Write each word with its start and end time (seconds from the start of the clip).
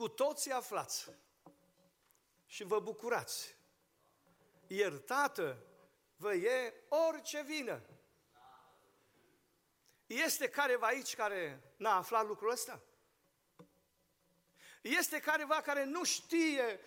cu 0.00 0.08
toții 0.08 0.52
aflați 0.52 1.08
și 2.46 2.64
vă 2.64 2.80
bucurați. 2.80 3.56
Iertată 4.66 5.66
vă 6.16 6.34
e 6.34 6.74
orice 6.88 7.42
vină. 7.42 7.82
Este 10.06 10.48
careva 10.48 10.86
aici 10.86 11.14
care 11.14 11.62
n-a 11.76 11.96
aflat 11.96 12.26
lucrul 12.26 12.50
ăsta? 12.50 12.82
Este 14.82 15.20
careva 15.20 15.60
care 15.60 15.84
nu 15.84 16.04
știe 16.04 16.80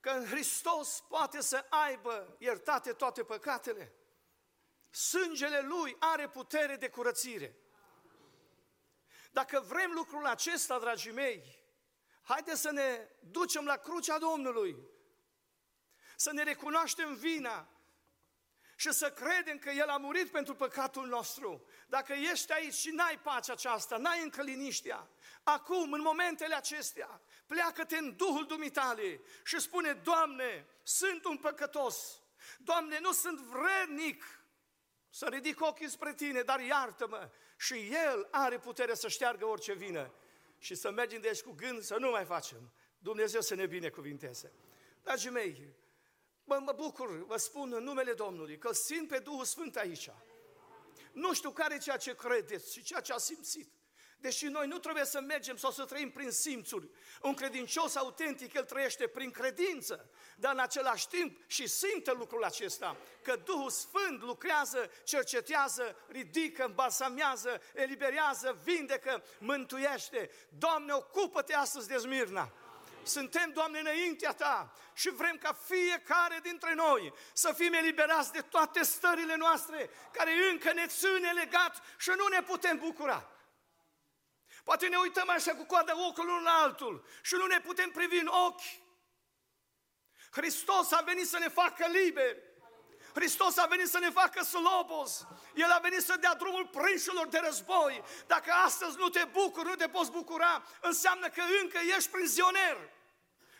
că 0.00 0.10
în 0.10 0.26
Hristos 0.26 1.04
poate 1.08 1.40
să 1.40 1.66
aibă 1.68 2.36
iertate 2.38 2.92
toate 2.92 3.24
păcatele? 3.24 3.92
Sângele 4.90 5.60
Lui 5.60 5.96
are 5.98 6.28
putere 6.28 6.76
de 6.76 6.90
curățire. 6.90 7.56
Dacă 9.30 9.60
vrem 9.60 9.90
lucrul 9.92 10.26
acesta, 10.26 10.78
dragii 10.78 11.12
mei, 11.12 11.59
haideți 12.32 12.60
să 12.60 12.70
ne 12.70 13.08
ducem 13.20 13.64
la 13.64 13.76
crucea 13.76 14.18
Domnului, 14.18 14.76
să 16.16 16.32
ne 16.32 16.42
recunoaștem 16.42 17.14
vina 17.14 17.68
și 18.76 18.92
să 18.92 19.10
credem 19.10 19.58
că 19.58 19.70
El 19.70 19.88
a 19.88 19.96
murit 19.96 20.30
pentru 20.30 20.54
păcatul 20.54 21.06
nostru. 21.06 21.66
Dacă 21.86 22.12
ești 22.12 22.52
aici 22.52 22.74
și 22.74 22.90
n-ai 22.90 23.18
pacea 23.18 23.52
aceasta, 23.52 23.96
n-ai 23.96 24.22
încă 24.22 24.42
liniștea, 24.42 25.08
acum, 25.42 25.92
în 25.92 26.00
momentele 26.00 26.54
acestea, 26.54 27.20
pleacă-te 27.46 27.96
în 27.96 28.16
Duhul 28.16 28.46
Dumitale 28.46 29.20
și 29.44 29.60
spune, 29.60 29.92
Doamne, 29.92 30.66
sunt 30.82 31.24
un 31.24 31.36
păcătos, 31.36 32.22
Doamne, 32.58 32.98
nu 33.00 33.12
sunt 33.12 33.38
vrednic 33.38 34.24
să 35.10 35.26
ridic 35.28 35.60
ochii 35.60 35.88
spre 35.88 36.14
tine, 36.14 36.42
dar 36.42 36.60
iartă-mă. 36.60 37.30
Și 37.56 37.74
El 37.74 38.28
are 38.30 38.58
putere 38.58 38.94
să 38.94 39.08
șteargă 39.08 39.46
orice 39.46 39.72
vină. 39.72 40.12
Și 40.60 40.74
să 40.74 40.90
mergem 40.90 41.20
deci 41.20 41.42
cu 41.42 41.52
gând 41.52 41.82
să 41.82 41.96
nu 41.96 42.10
mai 42.10 42.24
facem. 42.24 42.72
Dumnezeu 42.98 43.40
să 43.40 43.54
ne 43.54 43.66
binecuvinteze. 43.66 44.52
Dragii 45.02 45.30
mei, 45.30 45.74
mă, 46.44 46.60
mă 46.64 46.72
bucur, 46.72 47.24
vă 47.26 47.36
spun 47.36 47.72
în 47.72 47.82
numele 47.82 48.12
Domnului, 48.12 48.58
că 48.58 48.72
simt 48.72 49.08
pe 49.08 49.18
Duhul 49.18 49.44
Sfânt 49.44 49.76
aici. 49.76 50.10
Nu 51.12 51.34
știu 51.34 51.50
care 51.50 51.74
e 51.74 51.78
ceea 51.78 51.96
ce 51.96 52.14
credeți 52.14 52.72
și 52.72 52.82
ceea 52.82 53.00
ce 53.00 53.12
a 53.12 53.16
simțit. 53.16 53.72
Deși 54.20 54.46
noi 54.46 54.66
nu 54.66 54.78
trebuie 54.78 55.04
să 55.04 55.20
mergem 55.20 55.56
sau 55.56 55.70
să 55.70 55.84
trăim 55.84 56.10
prin 56.10 56.30
simțuri. 56.30 56.88
Un 57.22 57.34
credincios 57.34 57.96
autentic, 57.96 58.52
el 58.54 58.64
trăiește 58.64 59.06
prin 59.06 59.30
credință, 59.30 60.10
dar 60.36 60.52
în 60.52 60.58
același 60.58 61.08
timp 61.08 61.40
și 61.46 61.66
simte 61.66 62.12
lucrul 62.12 62.44
acesta, 62.44 62.96
că 63.22 63.36
Duhul 63.44 63.70
Sfânt 63.70 64.22
lucrează, 64.22 64.90
cercetează, 65.04 65.96
ridică, 66.08 66.64
îmbalsamează, 66.64 67.60
eliberează, 67.74 68.58
vindecă, 68.62 69.24
mântuiește. 69.38 70.30
Doamne, 70.58 70.92
ocupă-te 70.92 71.54
astăzi 71.54 71.88
de 71.88 71.96
Smirna! 71.96 72.52
Suntem, 73.02 73.50
Doamne, 73.52 73.78
înaintea 73.78 74.32
Ta 74.32 74.72
și 74.94 75.10
vrem 75.10 75.36
ca 75.36 75.52
fiecare 75.52 76.38
dintre 76.42 76.74
noi 76.74 77.12
să 77.32 77.52
fim 77.56 77.72
eliberați 77.72 78.32
de 78.32 78.40
toate 78.40 78.82
stările 78.82 79.36
noastre 79.36 79.90
care 80.12 80.30
încă 80.50 80.72
ne 80.72 80.86
ține 80.86 81.32
legat 81.32 81.82
și 81.98 82.10
nu 82.16 82.26
ne 82.26 82.42
putem 82.42 82.78
bucura. 82.78 83.30
Poate 84.64 84.86
ne 84.86 84.96
uităm 84.96 85.28
așa 85.30 85.54
cu 85.54 85.64
coada 85.64 86.06
ochiului 86.06 86.30
unul 86.30 86.42
la 86.42 86.52
altul 86.52 87.04
și 87.22 87.34
nu 87.34 87.46
ne 87.46 87.60
putem 87.60 87.90
privi 87.90 88.18
în 88.18 88.26
ochi. 88.26 88.62
Hristos 90.30 90.92
a 90.92 91.00
venit 91.00 91.28
să 91.28 91.38
ne 91.38 91.48
facă 91.48 91.86
liberi. 91.86 92.48
Hristos 93.14 93.56
a 93.56 93.66
venit 93.66 93.88
să 93.88 93.98
ne 93.98 94.10
facă 94.10 94.42
slobos. 94.44 95.26
El 95.54 95.70
a 95.70 95.78
venit 95.78 96.00
să 96.00 96.16
dea 96.20 96.34
drumul 96.34 96.66
prinșilor 96.66 97.26
de 97.28 97.40
război. 97.44 98.02
Dacă 98.26 98.52
astăzi 98.64 98.96
nu 98.96 99.08
te 99.08 99.24
bucuri, 99.24 99.68
nu 99.68 99.74
te 99.74 99.88
poți 99.88 100.10
bucura, 100.10 100.64
înseamnă 100.80 101.28
că 101.28 101.42
încă 101.62 101.78
ești 101.96 102.10
prizonier. 102.10 102.90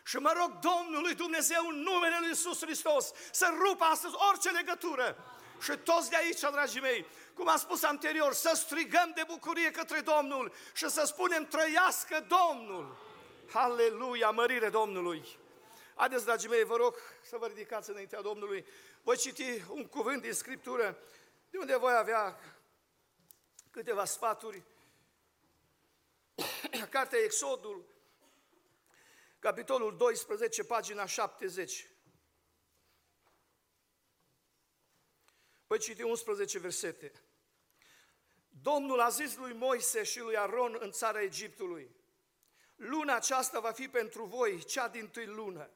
Și 0.05 0.17
mă 0.17 0.31
rog 0.35 0.59
Domnului 0.59 1.13
Dumnezeu 1.13 1.67
în 1.67 1.75
numele 1.75 2.17
Lui 2.19 2.27
Iisus 2.27 2.61
Hristos 2.61 3.11
să 3.31 3.53
rupă 3.57 3.83
astăzi 3.83 4.15
orice 4.29 4.49
legătură. 4.49 5.17
Și 5.61 5.71
toți 5.71 6.09
de 6.09 6.15
aici, 6.15 6.39
dragii 6.39 6.81
mei, 6.81 7.05
cum 7.41 7.49
am 7.49 7.57
spus 7.57 7.83
anterior, 7.83 8.33
să 8.33 8.51
strigăm 8.55 9.11
de 9.15 9.23
bucurie 9.27 9.71
către 9.71 9.99
Domnul 9.99 10.53
și 10.73 10.89
să 10.89 11.03
spunem 11.05 11.45
trăiască 11.45 12.27
Domnul. 12.27 12.97
Aleluia, 13.53 14.29
mărire 14.29 14.69
Domnului. 14.69 15.27
Haideți, 15.95 16.25
dragii 16.25 16.49
mei, 16.49 16.63
vă 16.63 16.75
rog 16.75 16.95
să 17.23 17.37
vă 17.37 17.47
ridicați 17.47 17.89
înaintea 17.89 18.21
Domnului. 18.21 18.65
Voi 19.01 19.17
citi 19.17 19.63
un 19.69 19.87
cuvânt 19.87 20.21
din 20.21 20.33
Scriptură, 20.33 20.97
de 21.49 21.57
unde 21.57 21.77
voi 21.77 21.93
avea 21.93 22.39
câteva 23.71 24.05
sfaturi. 24.05 24.63
Cartea 26.89 27.19
Exodul, 27.19 27.85
capitolul 29.39 29.97
12, 29.97 30.63
pagina 30.63 31.05
70. 31.05 31.89
Voi 35.67 35.79
citi 35.79 36.01
11 36.01 36.59
versete. 36.59 37.11
Domnul 38.61 38.99
a 38.99 39.09
zis 39.09 39.35
lui 39.35 39.53
Moise 39.53 40.03
și 40.03 40.19
lui 40.19 40.37
Aron 40.37 40.77
în 40.79 40.91
țara 40.91 41.21
Egiptului, 41.21 41.95
luna 42.75 43.15
aceasta 43.15 43.59
va 43.59 43.71
fi 43.71 43.87
pentru 43.87 44.23
voi 44.23 44.63
cea 44.63 44.87
din 44.87 45.07
tâi 45.07 45.25
lună, 45.25 45.69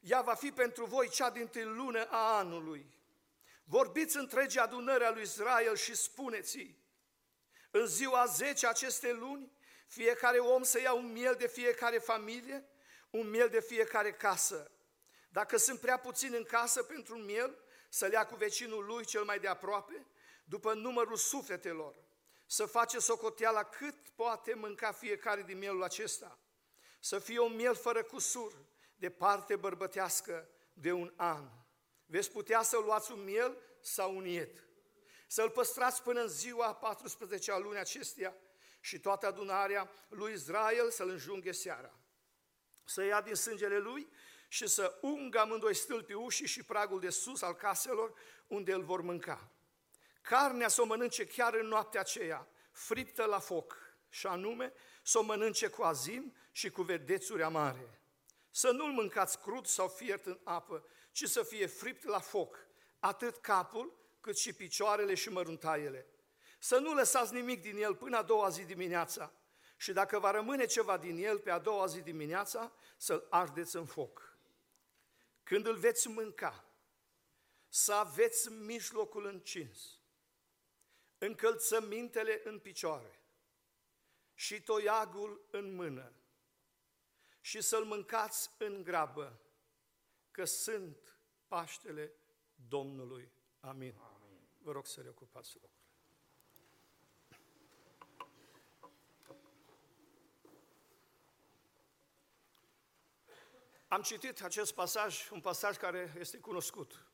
ea 0.00 0.20
va 0.20 0.34
fi 0.34 0.52
pentru 0.52 0.84
voi 0.84 1.08
cea 1.08 1.30
din 1.30 1.46
tâi 1.46 1.64
lună 1.64 2.06
a 2.10 2.36
anului. 2.36 2.86
Vorbiți 3.64 4.16
întregi 4.16 4.58
adunări 4.58 5.04
a 5.04 5.10
lui 5.10 5.22
Israel 5.22 5.76
și 5.76 5.94
spuneți 5.94 6.76
în 7.70 7.86
ziua 7.86 8.26
10 8.26 8.66
aceste 8.66 9.12
luni, 9.12 9.52
fiecare 9.86 10.38
om 10.38 10.62
să 10.62 10.80
ia 10.80 10.92
un 10.92 11.12
miel 11.12 11.34
de 11.34 11.46
fiecare 11.46 11.98
familie, 11.98 12.68
un 13.10 13.30
miel 13.30 13.48
de 13.48 13.60
fiecare 13.60 14.12
casă. 14.12 14.70
Dacă 15.28 15.56
sunt 15.56 15.80
prea 15.80 15.98
puțini 15.98 16.36
în 16.36 16.44
casă 16.44 16.82
pentru 16.82 17.16
un 17.16 17.24
miel, 17.24 17.58
să 17.88 18.06
le 18.06 18.12
ia 18.12 18.26
cu 18.26 18.34
vecinul 18.34 18.84
lui 18.84 19.04
cel 19.04 19.24
mai 19.24 19.38
de 19.38 19.48
aproape, 19.48 20.06
după 20.44 20.74
numărul 20.74 21.16
sufletelor, 21.16 21.94
să 22.52 22.66
face 22.66 22.98
socoteala 22.98 23.62
cât 23.62 24.08
poate 24.08 24.54
mânca 24.54 24.92
fiecare 24.92 25.42
din 25.42 25.58
mielul 25.58 25.82
acesta, 25.82 26.38
să 27.00 27.18
fie 27.18 27.38
un 27.38 27.54
miel 27.54 27.74
fără 27.74 28.02
cusur, 28.02 28.52
de 28.96 29.10
parte 29.10 29.56
bărbătească 29.56 30.48
de 30.72 30.92
un 30.92 31.12
an. 31.16 31.48
Veți 32.06 32.30
putea 32.30 32.62
să 32.62 32.76
luați 32.76 33.12
un 33.12 33.24
miel 33.24 33.56
sau 33.80 34.16
un 34.16 34.24
iet, 34.24 34.64
să-l 35.26 35.50
păstrați 35.50 36.02
până 36.02 36.20
în 36.20 36.28
ziua 36.28 36.74
14 36.74 37.52
a 37.52 37.58
lunii 37.58 37.78
acesteia 37.78 38.36
și 38.80 39.00
toată 39.00 39.26
adunarea 39.26 39.90
lui 40.08 40.32
Israel 40.32 40.90
să-l 40.90 41.08
înjunghe 41.08 41.52
seara. 41.52 41.98
Să 42.84 43.04
ia 43.04 43.20
din 43.20 43.34
sângele 43.34 43.78
lui 43.78 44.08
și 44.48 44.66
să 44.66 44.98
ungă 45.00 45.38
amândoi 45.38 45.74
stâlpii 45.74 46.14
ușii 46.14 46.46
și 46.46 46.62
pragul 46.62 47.00
de 47.00 47.10
sus 47.10 47.42
al 47.42 47.54
caselor 47.54 48.14
unde 48.46 48.72
îl 48.72 48.82
vor 48.82 49.00
mânca. 49.00 49.51
Carnea 50.22 50.68
să 50.68 50.82
o 50.82 50.84
mănânce 50.84 51.26
chiar 51.26 51.54
în 51.54 51.66
noaptea 51.66 52.00
aceea, 52.00 52.48
friptă 52.72 53.24
la 53.24 53.38
foc, 53.38 53.76
și 54.08 54.26
anume 54.26 54.72
să 55.02 55.18
o 55.18 55.22
mănânce 55.22 55.68
cu 55.68 55.82
azim 55.82 56.34
și 56.50 56.70
cu 56.70 56.82
vedețuri 56.82 57.42
amare. 57.42 58.00
Să 58.50 58.70
nu-l 58.70 58.92
mâncați 58.92 59.40
crud 59.40 59.66
sau 59.66 59.88
fiert 59.88 60.26
în 60.26 60.38
apă, 60.44 60.84
ci 61.12 61.24
să 61.24 61.42
fie 61.42 61.66
fript 61.66 62.04
la 62.04 62.18
foc, 62.18 62.66
atât 62.98 63.36
capul 63.36 64.00
cât 64.20 64.36
și 64.36 64.52
picioarele 64.52 65.14
și 65.14 65.28
măruntaiele. 65.28 66.06
Să 66.58 66.78
nu 66.78 66.94
lăsați 66.94 67.32
nimic 67.32 67.62
din 67.62 67.82
el 67.82 67.94
până 67.94 68.16
a 68.16 68.22
doua 68.22 68.48
zi 68.48 68.64
dimineața 68.64 69.32
și 69.76 69.92
dacă 69.92 70.18
va 70.18 70.30
rămâne 70.30 70.64
ceva 70.64 70.96
din 70.96 71.24
el 71.24 71.38
pe 71.38 71.50
a 71.50 71.58
doua 71.58 71.86
zi 71.86 72.00
dimineața, 72.00 72.72
să-l 72.96 73.26
ardeți 73.30 73.76
în 73.76 73.86
foc. 73.86 74.36
Când 75.42 75.66
îl 75.66 75.76
veți 75.76 76.08
mânca, 76.08 76.64
să 77.68 77.92
aveți 77.92 78.52
mijlocul 78.52 79.26
încins, 79.26 80.01
încălțămintele 81.24 82.40
în 82.44 82.58
picioare 82.58 83.20
și 84.34 84.62
toiagul 84.62 85.46
în 85.50 85.74
mână 85.74 86.12
și 87.40 87.60
să-l 87.60 87.84
mâncați 87.84 88.50
în 88.58 88.82
grabă, 88.82 89.40
că 90.30 90.44
sunt 90.44 91.16
Paștele 91.48 92.12
Domnului. 92.68 93.32
Amin. 93.60 93.94
Amin. 93.98 94.48
Vă 94.58 94.72
rog 94.72 94.86
să 94.86 95.00
reocupați 95.00 95.54
locul. 95.54 95.80
Am 103.88 104.02
citit 104.02 104.42
acest 104.42 104.74
pasaj, 104.74 105.30
un 105.30 105.40
pasaj 105.40 105.76
care 105.76 106.14
este 106.18 106.38
cunoscut. 106.38 107.11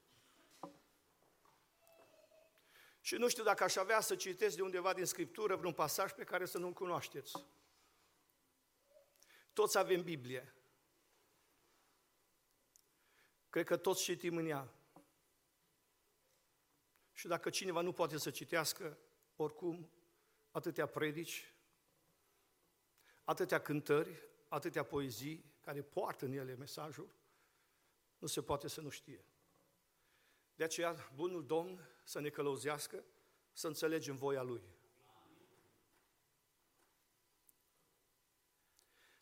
Și 3.08 3.16
nu 3.16 3.28
știu 3.28 3.42
dacă 3.42 3.64
aș 3.64 3.76
avea 3.76 4.00
să 4.00 4.16
citesc 4.16 4.56
de 4.56 4.62
undeva 4.62 4.92
din 4.92 5.04
Scriptură 5.04 5.56
vreun 5.56 5.72
pasaj 5.72 6.12
pe 6.12 6.24
care 6.24 6.46
să 6.46 6.58
nu-l 6.58 6.72
cunoașteți. 6.72 7.46
Toți 9.52 9.78
avem 9.78 10.02
Biblie. 10.02 10.54
Cred 13.48 13.66
că 13.66 13.76
toți 13.76 14.02
citim 14.02 14.36
în 14.36 14.46
ea. 14.46 14.74
Și 17.12 17.26
dacă 17.26 17.50
cineva 17.50 17.80
nu 17.80 17.92
poate 17.92 18.18
să 18.18 18.30
citească, 18.30 18.98
oricum, 19.36 19.90
atâtea 20.50 20.86
predici, 20.86 21.54
atâtea 23.24 23.60
cântări, 23.60 24.22
atâtea 24.48 24.82
poezii 24.82 25.54
care 25.60 25.82
poartă 25.82 26.24
în 26.24 26.32
ele 26.32 26.54
mesajul, 26.54 27.14
nu 28.18 28.26
se 28.26 28.42
poate 28.42 28.68
să 28.68 28.80
nu 28.80 28.88
știe. 28.88 29.24
De 30.58 30.64
aceea, 30.64 31.10
bunul 31.14 31.46
Domn 31.46 31.88
să 32.04 32.20
ne 32.20 32.28
călăuzească, 32.28 33.04
să 33.52 33.66
înțelegem 33.66 34.16
voia 34.16 34.42
Lui. 34.42 34.62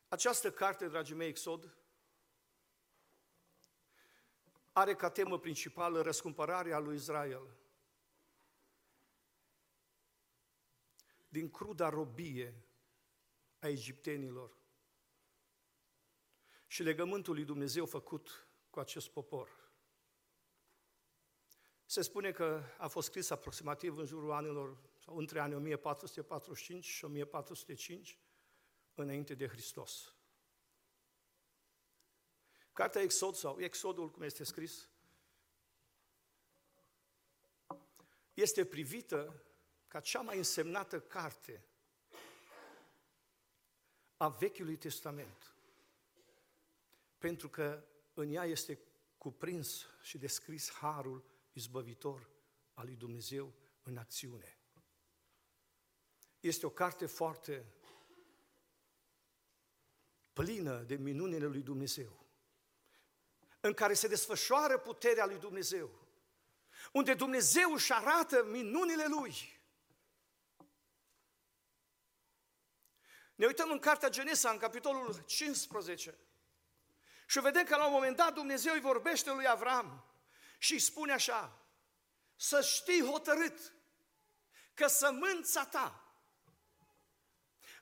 Această 0.08 0.50
carte, 0.52 0.88
dragii 0.88 1.14
mei, 1.14 1.28
Exod, 1.28 1.76
are 4.72 4.94
ca 4.94 5.10
temă 5.10 5.38
principală 5.38 6.00
răscumpărarea 6.00 6.78
lui 6.78 6.96
Israel 6.96 7.56
din 11.28 11.50
cruda 11.50 11.88
robie 11.88 12.64
a 13.58 13.68
egiptenilor 13.68 14.56
și 16.66 16.82
legământul 16.82 17.34
lui 17.34 17.44
Dumnezeu 17.44 17.86
făcut 17.86 18.48
cu 18.70 18.80
acest 18.80 19.08
popor. 19.08 19.65
Se 21.86 22.02
spune 22.02 22.32
că 22.32 22.62
a 22.78 22.88
fost 22.88 23.06
scris 23.06 23.30
aproximativ 23.30 23.98
în 23.98 24.06
jurul 24.06 24.32
anilor, 24.32 24.76
sau 25.04 25.16
între 25.16 25.40
anii 25.40 25.56
1445 25.56 26.84
și 26.84 27.04
1405, 27.04 28.18
înainte 28.94 29.34
de 29.34 29.48
Hristos. 29.48 30.14
Cartea 32.72 33.00
Exod 33.02 33.34
sau 33.34 33.60
Exodul, 33.60 34.10
cum 34.10 34.22
este 34.22 34.44
scris, 34.44 34.88
este 38.34 38.64
privită 38.64 39.42
ca 39.88 40.00
cea 40.00 40.20
mai 40.20 40.36
însemnată 40.36 41.00
carte 41.00 41.64
a 44.16 44.28
Vechiului 44.28 44.76
Testament. 44.76 45.54
Pentru 47.18 47.48
că 47.48 47.84
în 48.14 48.32
ea 48.32 48.44
este 48.44 48.78
cuprins 49.18 49.86
și 50.02 50.18
descris 50.18 50.70
harul 50.72 51.24
izbăvitor 51.56 52.30
al 52.74 52.84
lui 52.86 52.96
Dumnezeu 52.96 53.52
în 53.82 53.96
acțiune. 53.96 54.58
Este 56.40 56.66
o 56.66 56.70
carte 56.70 57.06
foarte 57.06 57.66
plină 60.32 60.82
de 60.82 60.94
minunile 60.94 61.46
lui 61.46 61.62
Dumnezeu, 61.62 62.26
în 63.60 63.74
care 63.74 63.94
se 63.94 64.08
desfășoară 64.08 64.78
puterea 64.78 65.26
lui 65.26 65.38
Dumnezeu, 65.38 65.90
unde 66.92 67.14
Dumnezeu 67.14 67.72
își 67.72 67.92
arată 67.92 68.44
minunile 68.44 69.06
lui. 69.06 69.60
Ne 73.34 73.46
uităm 73.46 73.70
în 73.70 73.78
cartea 73.78 74.08
Genesa, 74.08 74.50
în 74.50 74.58
capitolul 74.58 75.24
15, 75.26 76.18
și 77.26 77.40
vedem 77.40 77.64
că 77.64 77.76
la 77.76 77.86
un 77.86 77.92
moment 77.92 78.16
dat 78.16 78.34
Dumnezeu 78.34 78.74
îi 78.74 78.80
vorbește 78.80 79.32
lui 79.32 79.48
Avram 79.48 80.15
și 80.58 80.72
îi 80.72 80.78
spune 80.78 81.12
așa, 81.12 81.58
să 82.36 82.60
știi 82.60 83.04
hotărât 83.04 83.74
că 84.74 84.86
sămânța 84.86 85.64
ta 85.64 86.00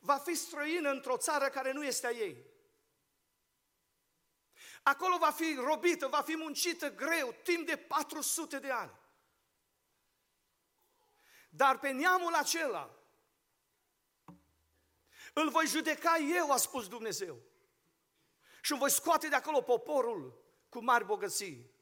va 0.01 0.19
fi 0.19 0.35
străină 0.35 0.91
într-o 0.91 1.17
țară 1.17 1.49
care 1.49 1.73
nu 1.73 1.85
este 1.85 2.07
a 2.07 2.11
ei. 2.11 2.53
Acolo 4.83 5.19
va 5.19 5.31
fi 5.31 5.55
robită, 5.55 6.07
va 6.07 6.23
fi 6.23 6.37
muncită 6.37 6.91
greu, 6.91 7.35
timp 7.43 7.67
de 7.67 7.77
400 7.77 8.59
de 8.59 8.71
ani. 8.71 8.93
Dar 11.49 11.79
pe 11.79 11.91
neamul 11.91 12.35
acela 12.35 12.99
îl 15.33 15.51
voi 15.51 15.67
judeca 15.67 16.17
eu, 16.17 16.51
a 16.51 16.57
spus 16.57 16.89
Dumnezeu. 16.89 17.43
Și 18.61 18.71
îmi 18.71 18.81
voi 18.81 18.91
scoate 18.91 19.29
de 19.29 19.35
acolo 19.35 19.63
poporul 19.63 20.45
cu 20.69 20.83
mari 20.85 21.05
bogății. 21.05 21.74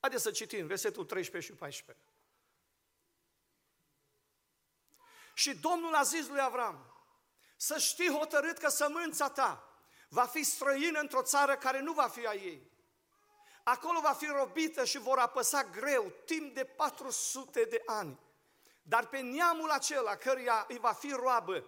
Haideți 0.00 0.22
să 0.22 0.30
citim 0.30 0.66
versetul 0.66 1.04
13 1.04 1.52
și 1.52 1.58
14. 1.58 2.04
Și 5.34 5.56
Domnul 5.56 5.94
a 5.94 6.02
zis 6.02 6.28
lui 6.28 6.40
Avram, 6.40 6.94
să 7.56 7.78
știi 7.78 8.10
hotărât 8.10 8.58
că 8.58 8.68
sămânța 8.68 9.28
ta 9.28 9.70
va 10.08 10.26
fi 10.26 10.42
străină 10.42 11.00
într-o 11.00 11.22
țară 11.22 11.56
care 11.56 11.80
nu 11.80 11.92
va 11.92 12.08
fi 12.08 12.26
a 12.26 12.34
ei. 12.34 12.70
Acolo 13.62 14.00
va 14.00 14.12
fi 14.12 14.26
robită 14.26 14.84
și 14.84 14.98
vor 14.98 15.18
apăsa 15.18 15.64
greu 15.64 16.12
timp 16.24 16.54
de 16.54 16.64
400 16.64 17.64
de 17.64 17.82
ani. 17.86 18.18
Dar 18.82 19.06
pe 19.06 19.18
neamul 19.18 19.70
acela 19.70 20.16
căruia 20.16 20.64
îi 20.68 20.78
va 20.78 20.92
fi 20.92 21.10
roabă, 21.10 21.64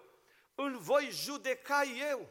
îl 0.54 0.78
voi 0.78 1.10
judeca 1.10 1.82
eu 1.82 2.28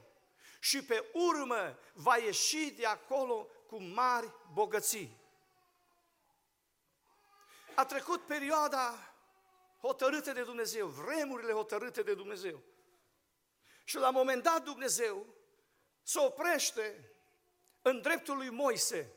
și 0.59 0.83
pe 0.83 1.09
urmă 1.13 1.77
va 1.93 2.17
ieși 2.17 2.71
de 2.71 2.85
acolo 2.85 3.47
cu 3.67 3.81
mari 3.81 4.31
bogății. 4.53 5.20
A 7.75 7.85
trecut 7.85 8.25
perioada 8.25 9.13
hotărâtă 9.79 10.31
de 10.31 10.43
Dumnezeu, 10.43 10.87
vremurile 10.87 11.51
hotărâte 11.51 12.03
de 12.03 12.13
Dumnezeu. 12.13 12.63
Și 13.83 13.95
la 13.95 14.07
un 14.07 14.13
moment 14.13 14.43
dat 14.43 14.63
Dumnezeu 14.63 15.25
se 16.03 16.19
oprește 16.19 17.11
în 17.81 18.01
dreptul 18.01 18.37
lui 18.37 18.49
Moise 18.49 19.15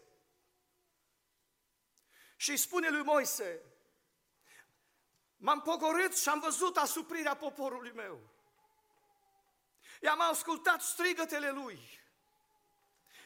și 2.36 2.50
îi 2.50 2.56
spune 2.56 2.88
lui 2.88 3.02
Moise, 3.02 3.62
m-am 5.36 5.60
pogorât 5.60 6.16
și 6.16 6.28
am 6.28 6.40
văzut 6.40 6.76
asuprirea 6.76 7.36
poporului 7.36 7.92
meu. 7.92 8.20
I-am 10.00 10.20
ascultat 10.20 10.80
strigătele 10.80 11.50
lui. 11.50 12.00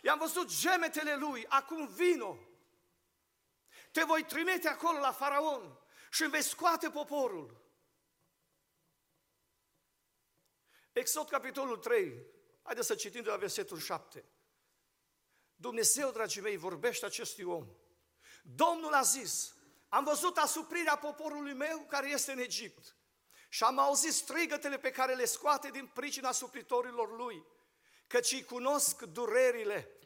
I-am 0.02 0.18
văzut 0.18 0.60
gemetele 0.60 1.16
lui. 1.16 1.46
Acum 1.48 1.86
vino. 1.86 2.38
Te 3.92 4.02
voi 4.02 4.24
trimite 4.24 4.68
acolo 4.68 4.98
la 4.98 5.12
faraon 5.12 5.78
și 6.10 6.22
îmi 6.22 6.30
vei 6.30 6.42
scoate 6.42 6.90
poporul. 6.90 7.66
Exod, 10.92 11.28
capitolul 11.28 11.76
3. 11.76 12.26
Haideți 12.62 12.86
să 12.86 12.94
citim 12.94 13.22
de 13.22 13.28
la 13.28 13.36
versetul 13.36 13.78
7. 13.78 14.24
Dumnezeu, 15.56 16.10
dragii 16.10 16.42
mei, 16.42 16.56
vorbește 16.56 17.06
acestui 17.06 17.44
om. 17.44 17.66
Domnul 18.42 18.94
a 18.94 19.02
zis, 19.02 19.54
am 19.88 20.04
văzut 20.04 20.36
asuprirea 20.36 20.96
poporului 20.96 21.52
meu 21.52 21.86
care 21.88 22.10
este 22.10 22.32
în 22.32 22.38
Egipt 22.38 22.96
și 23.48 23.64
am 23.64 23.78
auzit 23.78 24.12
strigătele 24.12 24.78
pe 24.78 24.90
care 24.90 25.14
le 25.14 25.24
scoate 25.24 25.70
din 25.70 25.86
pricina 25.86 26.32
suplitorilor 26.32 27.16
lui, 27.16 27.46
căci 28.06 28.32
îi 28.32 28.44
cunosc 28.44 29.02
durerile. 29.02 29.97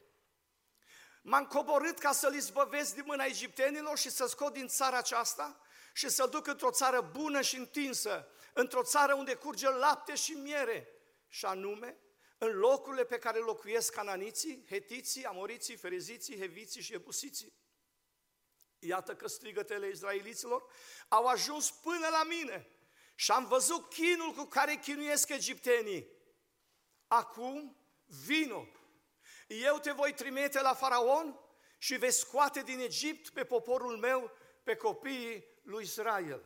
M-am 1.22 1.46
coborât 1.46 1.98
ca 1.98 2.12
să-l 2.12 2.34
izbăvesc 2.34 2.94
din 2.94 3.04
mâna 3.06 3.24
egiptenilor 3.24 3.98
și 3.98 4.10
să 4.10 4.26
scot 4.26 4.52
din 4.52 4.68
țara 4.68 4.96
aceasta 4.96 5.60
și 5.94 6.08
să-l 6.08 6.28
duc 6.28 6.46
într-o 6.46 6.70
țară 6.70 7.00
bună 7.00 7.40
și 7.40 7.56
întinsă, 7.56 8.28
într-o 8.52 8.82
țară 8.82 9.14
unde 9.14 9.34
curge 9.34 9.68
lapte 9.70 10.14
și 10.14 10.32
miere, 10.32 10.88
și 11.28 11.44
anume 11.44 11.98
în 12.38 12.48
locurile 12.58 13.04
pe 13.04 13.18
care 13.18 13.38
locuiesc 13.38 13.92
cananiții, 13.92 14.64
hetiții, 14.68 15.24
amoriții, 15.24 15.76
fereziții, 15.76 16.38
heviții 16.38 16.82
și 16.82 16.94
ebusiții. 16.94 17.52
Iată 18.78 19.14
că 19.14 19.28
strigătele 19.28 19.88
izraeliților 19.88 20.64
au 21.08 21.26
ajuns 21.26 21.70
până 21.70 22.08
la 22.08 22.24
mine 22.24 22.68
și 23.14 23.30
am 23.30 23.46
văzut 23.46 23.88
chinul 23.88 24.32
cu 24.32 24.44
care 24.44 24.74
chinuiesc 24.74 25.28
egiptenii. 25.28 26.08
Acum 27.06 27.76
vino, 28.04 28.66
eu 29.52 29.78
te 29.78 29.90
voi 29.90 30.14
trimite 30.14 30.60
la 30.60 30.74
faraon 30.74 31.40
și 31.78 31.96
vei 31.96 32.12
scoate 32.12 32.62
din 32.62 32.78
Egipt 32.78 33.28
pe 33.28 33.44
poporul 33.44 33.96
meu, 33.96 34.30
pe 34.62 34.76
copiii 34.76 35.44
lui 35.62 35.82
Israel. 35.82 36.42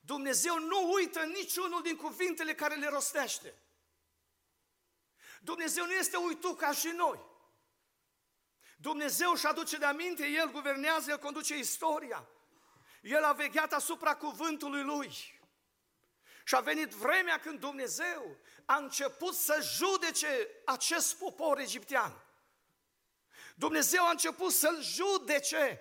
Dumnezeu 0.00 0.58
nu 0.58 0.92
uită 0.92 1.22
niciunul 1.22 1.82
din 1.82 1.96
cuvintele 1.96 2.54
care 2.54 2.74
le 2.74 2.88
rostește. 2.88 3.54
Dumnezeu 5.40 5.84
nu 5.84 5.92
este 5.92 6.16
uitut 6.16 6.58
ca 6.58 6.72
și 6.72 6.88
noi. 6.88 7.30
Dumnezeu 8.76 9.30
își 9.30 9.46
aduce 9.46 9.76
de 9.76 9.84
aminte, 9.84 10.26
El 10.26 10.50
guvernează, 10.50 11.10
El 11.10 11.18
conduce 11.18 11.58
istoria. 11.58 12.28
El 13.02 13.24
a 13.24 13.32
vegheat 13.32 13.72
asupra 13.72 14.16
cuvântului 14.16 14.82
Lui. 14.82 15.40
Și 16.44 16.54
a 16.54 16.60
venit 16.60 16.90
vremea 16.90 17.38
când 17.38 17.60
Dumnezeu 17.60 18.36
a 18.64 18.76
început 18.76 19.34
să 19.34 19.60
judece 19.76 20.48
acest 20.64 21.16
popor 21.16 21.58
egiptean. 21.58 22.24
Dumnezeu 23.54 24.06
a 24.06 24.10
început 24.10 24.52
să-l 24.52 24.82
judece 24.82 25.80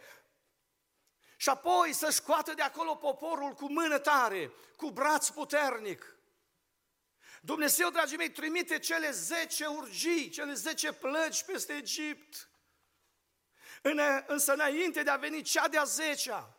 și 1.37 1.49
apoi 1.49 1.93
să 1.93 2.09
scoată 2.09 2.53
de 2.53 2.61
acolo 2.61 2.95
poporul 2.95 3.53
cu 3.53 3.71
mână 3.71 3.99
tare, 3.99 4.51
cu 4.75 4.89
braț 4.89 5.29
puternic. 5.29 6.15
Dumnezeu, 7.41 7.89
dragii 7.89 8.17
mei, 8.17 8.31
trimite 8.31 8.79
cele 8.79 9.11
zece 9.11 9.65
urgii, 9.65 10.29
cele 10.29 10.53
zece 10.53 10.93
plăci 10.93 11.43
peste 11.43 11.73
Egipt. 11.73 12.49
Însă 14.27 14.53
înainte 14.53 15.03
de 15.03 15.09
a 15.09 15.15
veni 15.15 15.41
cea 15.41 15.67
de-a 15.67 15.83
zecea, 15.83 16.57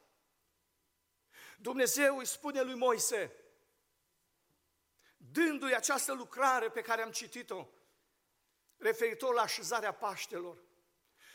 Dumnezeu 1.58 2.18
îi 2.18 2.26
spune 2.26 2.60
lui 2.60 2.74
Moise, 2.74 3.32
dându-i 5.32 5.74
această 5.74 6.12
lucrare 6.12 6.70
pe 6.70 6.80
care 6.80 7.02
am 7.02 7.10
citit-o, 7.10 7.66
referitor 8.76 9.34
la 9.34 9.42
așezarea 9.42 9.92
Paștelor. 9.92 10.56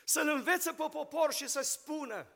Să-l 0.04 0.28
învețe 0.28 0.72
pe 0.72 0.88
popor 0.90 1.32
și 1.32 1.48
să 1.48 1.60
spună, 1.60 2.26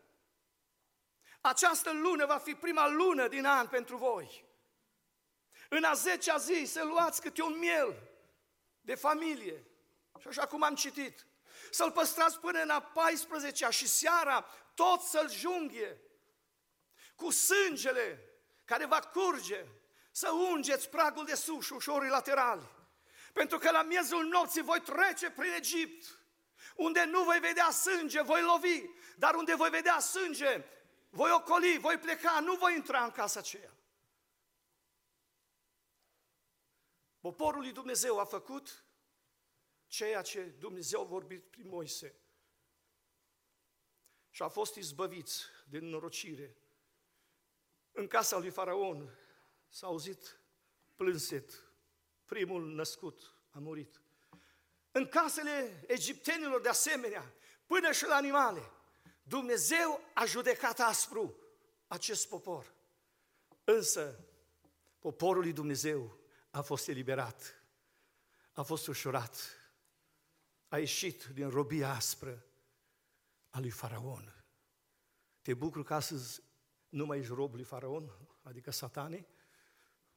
această 1.41 1.93
lună 1.93 2.27
va 2.27 2.39
fi 2.39 2.55
prima 2.55 2.89
lună 2.89 3.29
din 3.29 3.45
an 3.45 3.67
pentru 3.67 3.97
voi. 3.97 4.45
În 5.69 5.85
a 5.85 5.93
zecea 5.93 6.37
zi 6.37 6.65
să 6.67 6.85
luați 6.85 7.21
câte 7.21 7.43
un 7.43 7.59
miel 7.59 8.11
de 8.81 8.95
familie. 8.95 9.65
Și 10.19 10.29
așa 10.29 10.47
cum 10.47 10.63
am 10.63 10.75
citit, 10.75 11.27
să-l 11.71 11.93
păstrați 11.93 12.39
până 12.39 12.63
în 12.63 12.71
a 12.71 12.93
14-a 12.93 13.71
și 13.71 13.89
seara 13.89 14.47
tot 14.75 15.01
să-l 15.01 15.31
junghie 15.31 16.01
cu 17.15 17.31
sângele 17.31 18.33
care 18.65 18.87
va 18.87 19.01
curge, 19.01 19.67
să 20.13 20.31
ungeți 20.31 20.89
pragul 20.89 21.25
de 21.25 21.35
sus 21.35 21.65
și 21.65 21.73
ușorii 21.73 22.11
laterali. 22.11 22.69
Pentru 23.33 23.59
că 23.59 23.71
la 23.71 23.83
miezul 23.83 24.25
nopții 24.25 24.63
voi 24.63 24.81
trece 24.81 25.31
prin 25.31 25.53
Egipt, 25.53 26.21
unde 26.77 27.05
nu 27.05 27.23
voi 27.25 27.39
vedea 27.39 27.71
sânge, 27.71 28.23
voi 28.23 28.43
lovi, 28.43 28.85
dar 29.17 29.35
unde 29.35 29.55
voi 29.55 29.71
vedea 29.71 29.99
sânge, 29.99 30.65
voi 31.11 31.31
ocoli, 31.31 31.79
voi 31.79 31.99
pleca, 31.99 32.41
nu 32.41 32.55
voi 32.55 32.75
intra 32.75 33.05
în 33.05 33.11
casa 33.11 33.39
aceea. 33.39 33.77
Poporul 37.21 37.61
lui 37.61 37.73
Dumnezeu 37.73 38.19
a 38.19 38.25
făcut 38.25 38.85
ceea 39.87 40.23
ce 40.23 40.43
Dumnezeu 40.43 41.01
a 41.01 41.05
vorbit 41.05 41.51
prin 41.51 41.69
Moise 41.69 42.15
și 44.31 44.43
a 44.43 44.49
fost 44.49 44.75
izbăviți 44.75 45.45
de 45.69 45.79
norocire. 45.79 46.57
În 47.93 48.07
casa 48.07 48.39
lui 48.39 48.51
Faraon 48.51 49.19
s-a 49.73 49.87
auzit 49.87 50.41
plânset, 50.95 51.73
primul 52.25 52.75
născut 52.75 53.35
a 53.51 53.59
murit. 53.59 54.01
În 54.91 55.09
casele 55.09 55.85
egiptenilor 55.87 56.61
de 56.61 56.69
asemenea, 56.69 57.35
până 57.67 57.93
și 57.93 58.05
la 58.05 58.15
animale, 58.15 58.71
Dumnezeu 59.23 60.01
a 60.15 60.25
judecat 60.25 60.81
aspru 60.81 61.37
acest 61.87 62.29
popor. 62.29 62.75
Însă, 63.65 64.25
poporul 64.99 65.43
lui 65.43 65.53
Dumnezeu 65.53 66.19
a 66.51 66.61
fost 66.61 66.89
eliberat, 66.89 67.63
a 68.53 68.63
fost 68.63 68.87
ușurat, 68.87 69.37
a 70.69 70.79
ieșit 70.79 71.25
din 71.25 71.51
robia 71.51 71.91
aspră 71.91 72.47
a 73.51 73.61
lui 73.61 73.71
Faraon. 73.71 74.45
Te 75.43 75.55
bucur 75.55 75.85
că 75.85 75.95
astăzi 75.95 76.43
nu 76.89 77.07
mai 77.07 77.19
ești 77.19 77.33
rob 77.33 77.55
lui 77.55 77.65
Faraon, 77.65 78.13
adică 78.43 78.71
satane, 78.71 79.27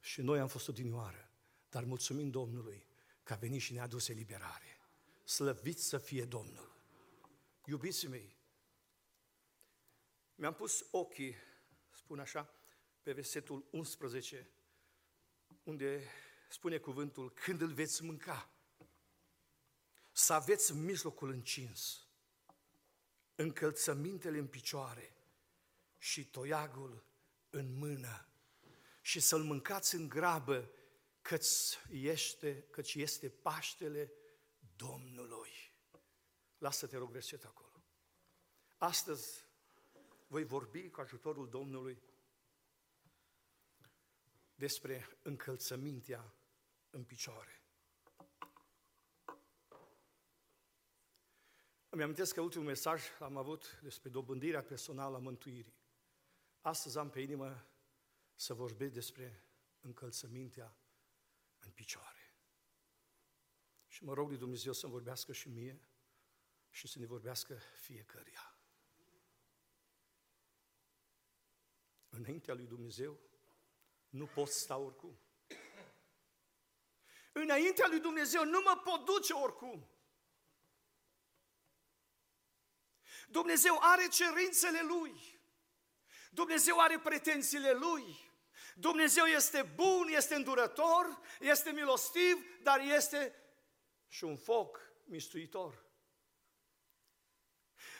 și 0.06 0.22
noi 0.22 0.38
am 0.38 0.48
fost 0.48 0.68
odinioară. 0.68 1.30
Dar 1.68 1.84
mulțumim 1.84 2.30
Domnului 2.30 2.86
că 3.22 3.32
a 3.32 3.36
venit 3.36 3.60
și 3.60 3.72
ne-a 3.72 3.82
adus 3.82 4.08
eliberare. 4.08 4.80
Slăvit 5.24 5.78
să 5.78 5.98
fie 5.98 6.24
Domnul. 6.24 6.76
Iubiții 7.64 8.08
mei, 8.08 8.36
mi-am 10.34 10.54
pus 10.54 10.86
ochii, 10.90 11.34
spun 11.90 12.18
așa, 12.18 12.50
pe 13.02 13.12
versetul 13.12 13.66
11, 13.70 14.50
unde 15.62 16.02
spune 16.48 16.78
cuvântul, 16.78 17.32
când 17.32 17.60
îl 17.60 17.72
veți 17.72 18.04
mânca, 18.04 18.50
să 20.12 20.32
aveți 20.32 20.74
mijlocul 20.74 21.30
încins, 21.30 22.06
încălțămintele 23.34 24.38
în 24.38 24.46
picioare 24.46 25.16
și 25.98 26.26
toiagul 26.26 27.04
în 27.50 27.78
mână 27.78 28.26
și 29.06 29.20
să-l 29.20 29.42
mâncați 29.42 29.94
în 29.94 30.08
grabă, 30.08 30.70
căci 31.22 31.78
este, 31.90 32.62
căci 32.70 32.94
este 32.94 33.28
Paștele 33.28 34.12
Domnului. 34.76 35.50
Lasă-te 36.58 36.96
rog 36.96 37.10
versetul 37.10 37.48
acolo. 37.48 37.84
Astăzi 38.76 39.44
voi 40.26 40.44
vorbi 40.44 40.90
cu 40.90 41.00
ajutorul 41.00 41.48
Domnului 41.48 42.02
despre 44.54 45.18
încălțămintea 45.22 46.34
în 46.90 47.04
picioare. 47.04 47.62
Îmi 51.88 52.02
amintesc 52.02 52.34
că 52.34 52.40
ultimul 52.40 52.66
mesaj 52.66 53.02
am 53.20 53.36
avut 53.36 53.80
despre 53.82 54.08
dobândirea 54.08 54.62
personală 54.62 55.16
a 55.16 55.20
mântuirii. 55.20 55.76
Astăzi 56.60 56.98
am 56.98 57.10
pe 57.10 57.20
inimă 57.20 57.66
să 58.36 58.54
vorbesc 58.54 58.92
despre 58.92 59.44
încălțămintea 59.80 60.76
în 61.58 61.70
picioare. 61.70 62.34
Și 63.86 64.04
mă 64.04 64.14
rog 64.14 64.30
de 64.30 64.36
Dumnezeu 64.36 64.72
să-mi 64.72 64.92
vorbească 64.92 65.32
și 65.32 65.48
mie 65.48 65.88
și 66.70 66.88
să 66.88 66.98
ne 66.98 67.06
vorbească 67.06 67.54
fiecăruia. 67.54 68.58
Înaintea 72.08 72.54
lui 72.54 72.66
Dumnezeu 72.66 73.20
nu 74.08 74.26
pot 74.26 74.48
sta 74.48 74.76
oricum. 74.76 75.18
Înaintea 77.32 77.86
lui 77.88 78.00
Dumnezeu 78.00 78.44
nu 78.44 78.60
mă 78.64 78.80
pot 78.84 79.04
duce 79.04 79.32
oricum. 79.32 79.90
Dumnezeu 83.28 83.78
are 83.80 84.08
cerințele 84.08 84.82
Lui. 84.82 85.40
Dumnezeu 86.30 86.80
are 86.80 86.98
pretențiile 86.98 87.72
Lui. 87.72 88.25
Dumnezeu 88.78 89.24
este 89.24 89.62
bun, 89.62 90.08
este 90.08 90.34
îndurător, 90.34 91.20
este 91.40 91.70
milostiv, 91.70 92.46
dar 92.62 92.80
este 92.80 93.34
și 94.08 94.24
un 94.24 94.36
foc 94.36 94.80
mistuitor. 95.04 95.84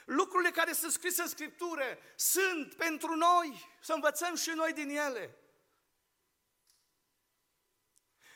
Lucrurile 0.05 0.51
care 0.51 0.73
sunt 0.73 0.93
scrise 0.93 1.23
în 1.23 1.29
Scriptură 1.29 1.99
sunt 2.17 2.75
pentru 2.75 3.15
noi, 3.15 3.65
să 3.81 3.93
învățăm 3.93 4.35
și 4.35 4.51
noi 4.51 4.73
din 4.73 4.89
ele. 4.89 5.39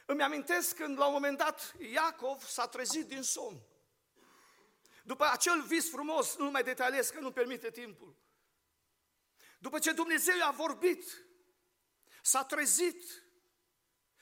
Îmi 0.07 0.23
amintesc 0.23 0.77
când 0.77 0.99
la 0.99 1.07
un 1.07 1.13
moment 1.13 1.39
dat 1.39 1.75
Iacov 1.79 2.43
s-a 2.43 2.67
trezit 2.67 3.07
din 3.07 3.23
somn. 3.23 3.63
După 5.05 5.25
acel 5.25 5.63
vis 5.63 5.91
frumos, 5.91 6.37
nu 6.37 6.51
mai 6.51 6.63
detaliez 6.63 7.11
că 7.11 7.21
nu 7.21 7.33
permite 7.33 7.71
timpul. 7.71 8.17
După 9.59 9.79
ce 9.79 9.93
Dumnezeu 9.93 10.47
a 10.47 10.51
vorbit, 10.51 11.25
s-a 12.23 12.45
trezit 12.45 13.25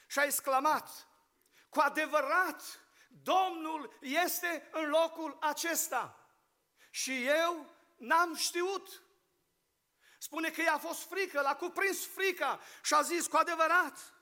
și 0.07 0.19
a 0.19 0.25
exclamat, 0.25 1.09
cu 1.69 1.81
adevărat, 1.81 2.63
Domnul 3.09 3.99
este 4.01 4.69
în 4.73 4.89
locul 4.89 5.37
acesta. 5.41 6.31
Și 6.91 7.27
eu 7.27 7.75
n-am 7.97 8.35
știut. 8.35 9.03
Spune 10.19 10.51
că 10.51 10.63
i-a 10.63 10.79
fost 10.79 11.03
frică, 11.03 11.41
l-a 11.41 11.57
cuprins 11.57 12.07
frica 12.07 12.61
și 12.83 12.95
a 12.95 13.03
zis 13.03 13.27
cu 13.27 13.37
adevărat, 13.37 14.13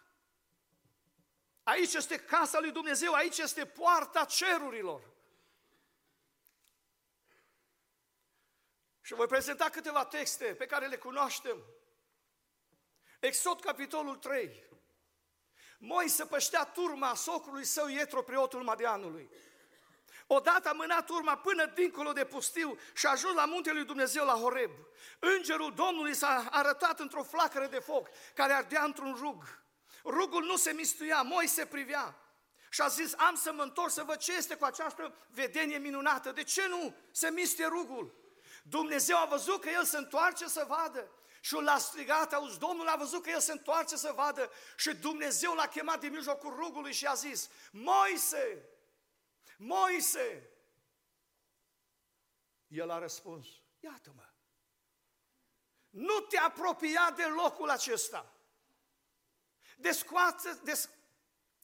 aici 1.62 1.94
este 1.94 2.18
casa 2.18 2.60
lui 2.60 2.70
Dumnezeu, 2.70 3.12
aici 3.12 3.38
este 3.38 3.66
poarta 3.66 4.24
cerurilor. 4.24 5.14
Și 9.00 9.14
voi 9.14 9.26
prezenta 9.26 9.68
câteva 9.68 10.04
texte 10.04 10.54
pe 10.54 10.66
care 10.66 10.86
le 10.86 10.96
cunoaștem. 10.96 11.64
Exod, 13.20 13.60
capitolul 13.60 14.16
3. 14.16 14.64
Moise 15.78 16.24
păștea 16.24 16.64
turma 16.64 17.14
socrului 17.14 17.64
său 17.64 17.88
Ietro, 17.88 18.22
preotul 18.22 18.62
Madianului. 18.62 19.30
Odată 20.26 20.68
a 20.68 20.72
mânat 20.72 21.08
urma 21.08 21.36
până 21.36 21.66
dincolo 21.66 22.12
de 22.12 22.24
pustiu 22.24 22.78
și 22.94 23.06
a 23.06 23.10
ajuns 23.10 23.34
la 23.34 23.44
muntele 23.44 23.76
lui 23.76 23.86
Dumnezeu 23.86 24.24
la 24.24 24.32
Horeb. 24.32 24.70
Îngerul 25.18 25.74
Domnului 25.74 26.14
s-a 26.14 26.48
arătat 26.50 27.00
într-o 27.00 27.22
flacără 27.22 27.66
de 27.66 27.78
foc 27.78 28.08
care 28.34 28.52
ardea 28.52 28.84
într-un 28.84 29.16
rug. 29.20 29.64
Rugul 30.04 30.44
nu 30.44 30.56
se 30.56 30.72
mistuia, 30.72 31.22
Moise 31.22 31.66
privea 31.66 32.20
și 32.70 32.80
a 32.80 32.86
zis, 32.86 33.14
am 33.16 33.34
să 33.34 33.52
mă 33.52 33.62
întorc 33.62 33.90
să 33.90 34.02
văd 34.02 34.16
ce 34.16 34.32
este 34.36 34.54
cu 34.54 34.64
această 34.64 35.14
vedenie 35.30 35.78
minunată. 35.78 36.32
De 36.32 36.42
ce 36.42 36.68
nu 36.68 36.94
se 37.10 37.30
miste 37.30 37.66
rugul? 37.66 38.14
Dumnezeu 38.62 39.16
a 39.16 39.24
văzut 39.24 39.60
că 39.60 39.68
el 39.68 39.84
se 39.84 39.96
întoarce 39.96 40.46
să 40.46 40.64
vadă 40.68 41.10
și 41.46 41.54
l-a 41.54 41.78
strigat, 41.78 42.32
auzi, 42.32 42.58
Domnul 42.58 42.88
a 42.88 42.96
văzut 42.96 43.22
că 43.22 43.30
el 43.30 43.40
se 43.40 43.52
întoarce 43.52 43.96
să 43.96 44.12
vadă 44.12 44.50
și 44.76 44.94
Dumnezeu 44.94 45.54
l-a 45.54 45.66
chemat 45.68 46.00
din 46.00 46.12
mijlocul 46.12 46.54
rugului 46.54 46.92
și 46.92 47.06
a 47.06 47.14
zis, 47.14 47.48
Moise, 47.70 48.68
Moise! 49.56 50.50
El 52.66 52.90
a 52.90 52.98
răspuns, 52.98 53.46
iată-mă, 53.80 54.28
nu 55.90 56.20
te 56.20 56.38
apropia 56.38 57.10
de 57.16 57.24
locul 57.24 57.70
acesta. 57.70 58.32
Descoate, 59.76 60.60
des, 60.62 60.88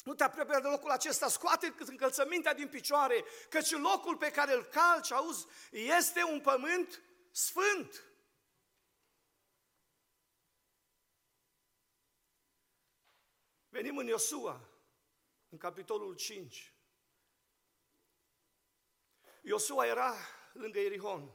nu 0.02 0.14
te 0.14 0.24
apropia 0.24 0.60
de 0.60 0.68
locul 0.68 0.90
acesta, 0.90 1.28
scoate 1.28 1.74
încălțămintea 1.78 2.54
din 2.54 2.68
picioare, 2.68 3.24
căci 3.48 3.70
locul 3.70 4.16
pe 4.16 4.30
care 4.30 4.54
îl 4.54 4.64
calci, 4.64 5.12
auzi, 5.12 5.46
este 5.70 6.22
un 6.22 6.40
pământ 6.40 7.02
sfânt. 7.30 8.11
Venim 13.72 13.96
în 13.96 14.06
Iosua, 14.06 14.68
în 15.48 15.58
capitolul 15.58 16.14
5. 16.14 16.74
Iosua 19.42 19.86
era 19.86 20.14
lângă 20.52 20.78
Erihon. 20.78 21.32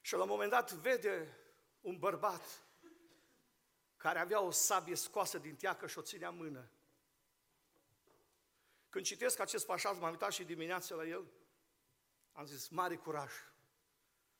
Și 0.00 0.14
la 0.14 0.22
un 0.22 0.28
moment 0.28 0.50
dat 0.50 0.72
vede 0.72 1.38
un 1.80 1.98
bărbat 1.98 2.62
care 3.96 4.18
avea 4.18 4.40
o 4.40 4.50
sabie 4.50 4.94
scoasă 4.94 5.38
din 5.38 5.56
teacă 5.56 5.86
și 5.86 5.98
o 5.98 6.02
ținea 6.02 6.28
în 6.28 6.36
mână. 6.36 6.70
Când 8.88 9.04
citesc 9.04 9.38
acest 9.38 9.66
pașaj, 9.66 9.98
m-am 9.98 10.10
uitat 10.10 10.32
și 10.32 10.44
dimineața 10.44 10.94
la 10.94 11.04
el, 11.04 11.32
am 12.32 12.44
zis, 12.44 12.68
mare 12.68 12.96
curaj 12.96 13.32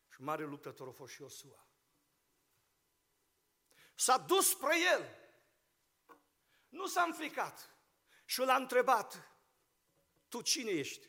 și 0.09 0.23
mare 0.23 0.45
luptător 0.45 0.88
a 0.88 0.93
fost 0.93 1.12
și 1.12 1.21
Iosua. 1.21 1.66
S-a 3.95 4.19
dus 4.19 4.49
spre 4.49 4.75
el, 4.81 5.23
nu 6.75 6.87
s-a 6.87 7.02
înfricat 7.02 7.76
și 8.25 8.38
l-a 8.38 8.57
întrebat, 8.57 9.28
tu 10.28 10.43
cine 10.43 10.71
ești? 10.71 11.09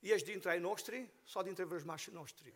Ești 0.00 0.30
dintre 0.30 0.50
ai 0.50 0.58
noștri 0.58 1.10
sau 1.24 1.42
dintre 1.42 1.64
vrăjmașii 1.64 2.12
noștri? 2.12 2.54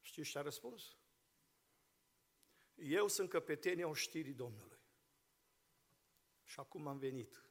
Știți 0.00 0.30
ce 0.30 0.38
a 0.38 0.42
răspuns? 0.42 0.96
Eu 2.74 3.08
sunt 3.08 3.28
căpetenia 3.28 3.88
oștirii 3.88 4.32
Domnului. 4.32 4.78
Și 6.44 6.60
acum 6.60 6.86
am 6.86 6.98
venit. 6.98 7.42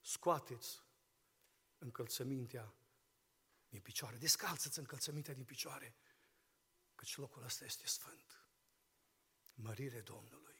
Scoateți 0.00 0.82
încălțămintea 1.78 2.74
din 3.68 3.80
picioare. 3.80 4.16
Descalță-ți 4.16 4.78
încălțămintea 4.78 5.34
din 5.34 5.44
picioare, 5.44 5.94
căci 6.94 7.16
locul 7.16 7.42
ăsta 7.44 7.64
este 7.64 7.86
sfânt. 7.86 8.46
Mărire 9.54 10.00
Domnului. 10.00 10.56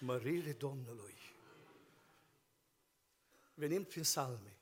Mărire 0.00 0.52
Domnului. 0.52 1.18
Venim 3.54 3.84
prin 3.84 4.04
salme. 4.04 4.60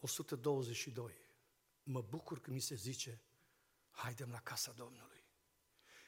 122. 0.00 1.14
Mă 1.82 2.00
bucur 2.00 2.40
când 2.40 2.56
mi 2.56 2.62
se 2.62 2.74
zice, 2.74 3.22
haidem 3.90 4.30
la 4.30 4.40
casa 4.40 4.72
Domnului. 4.72 5.24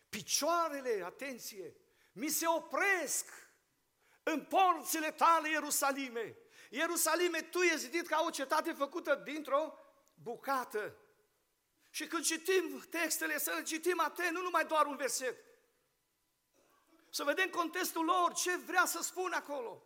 Picioarele, 0.08 1.02
atenție, 1.04 1.76
mi 2.12 2.28
se 2.28 2.46
opresc 2.46 3.26
în 4.22 4.44
porțile 4.44 5.12
tale, 5.12 5.48
Ierusalime. 5.48 6.36
Ierusalime, 6.74 7.40
tu 7.40 7.62
e 7.62 7.76
zidit 7.76 8.06
ca 8.06 8.22
o 8.26 8.30
cetate 8.30 8.72
făcută 8.72 9.20
dintr-o 9.24 9.78
bucată. 10.14 10.96
Și 11.90 12.06
când 12.06 12.24
citim 12.24 12.86
textele, 12.90 13.38
să 13.38 13.62
citim 13.64 14.00
atent, 14.00 14.30
nu 14.30 14.42
numai 14.42 14.64
doar 14.64 14.86
un 14.86 14.96
verset. 14.96 15.36
Să 17.10 17.24
vedem 17.24 17.48
contextul 17.48 18.04
lor, 18.04 18.32
ce 18.32 18.56
vrea 18.56 18.84
să 18.84 19.02
spună 19.02 19.36
acolo. 19.36 19.82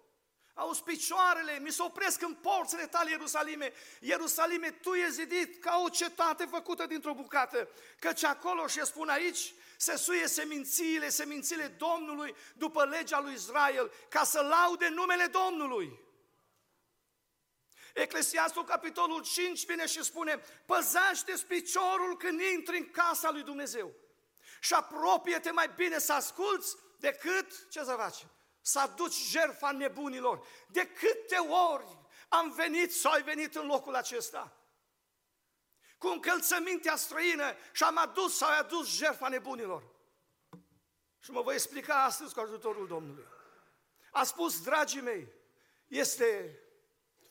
Auzi 0.55 0.83
picioarele, 0.83 1.59
mi 1.59 1.73
se 1.73 1.83
opresc 1.83 2.23
în 2.23 2.35
porțile 2.35 2.87
tale, 2.87 3.11
Ierusalime. 3.11 3.73
Ierusalime, 4.01 4.71
tu 4.71 4.95
e 4.95 5.09
zidit 5.09 5.61
ca 5.61 5.83
o 5.85 5.89
cetate 5.89 6.45
făcută 6.45 6.87
dintr-o 6.87 7.15
bucată. 7.15 7.69
Căci 7.99 8.25
acolo, 8.25 8.67
și 8.67 8.85
spun 8.85 9.09
aici, 9.09 9.55
se 9.77 9.97
suie 9.97 10.27
semințiile, 10.27 11.09
semințiile 11.09 11.67
Domnului 11.67 12.37
după 12.55 12.85
legea 12.85 13.21
lui 13.21 13.33
Israel, 13.33 13.93
ca 14.09 14.25
să 14.25 14.41
laude 14.41 14.89
numele 14.89 15.27
Domnului. 15.27 16.05
Eclesiastul, 17.97 18.65
capitolul 18.65 19.23
5, 19.23 19.67
vine 19.67 19.87
și 19.87 20.05
spune, 20.05 20.43
păzește-ți 20.67 21.47
piciorul 21.47 22.17
când 22.17 22.41
intri 22.41 22.79
în 22.79 22.91
casa 22.91 23.31
lui 23.31 23.43
Dumnezeu 23.43 23.95
și 24.61 24.75
apropie-te 24.75 25.51
mai 25.51 25.71
bine 25.77 25.99
să 25.99 26.13
asculți 26.13 26.77
decât, 26.99 27.69
ce 27.69 27.85
să 27.85 27.93
faci? 27.93 28.27
Să 28.61 28.81
aduci 28.81 29.15
jertfa 29.15 29.71
nebunilor. 29.71 30.47
De 30.69 30.87
câte 30.87 31.37
ori 31.73 31.99
am 32.29 32.53
venit 32.53 32.95
sau 32.95 33.13
ai 33.13 33.23
venit 33.23 33.55
în 33.55 33.67
locul 33.67 33.95
acesta? 33.95 34.57
Cu 35.99 36.07
încălțămintea 36.07 36.97
străină 36.97 37.55
și 37.73 37.83
am 37.83 37.99
adus 37.99 38.37
sau 38.37 38.49
ai 38.49 38.59
adus 38.59 38.97
jertfa 38.97 39.29
nebunilor. 39.29 39.83
Și 41.21 41.31
mă 41.31 41.43
voi 41.43 41.55
explica 41.55 42.05
astăzi 42.05 42.35
cu 42.35 42.41
ajutorul 42.41 42.87
Domnului. 42.87 43.27
A 44.11 44.25
spus, 44.25 44.63
dragii 44.63 45.01
mei, 45.01 45.29
este 45.87 46.61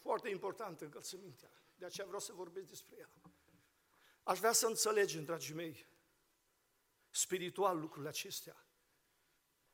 foarte 0.05 0.29
importantă 0.29 0.83
încălțămintea. 0.83 1.51
De 1.75 1.85
aceea 1.85 2.05
vreau 2.05 2.21
să 2.21 2.33
vorbesc 2.33 2.67
despre 2.67 2.95
ea. 2.97 3.11
Aș 4.23 4.37
vrea 4.37 4.51
să 4.51 4.67
înțelegem, 4.67 5.23
dragii 5.23 5.53
mei, 5.53 5.87
spiritual 7.09 7.79
lucrurile 7.79 8.09
acestea. 8.09 8.67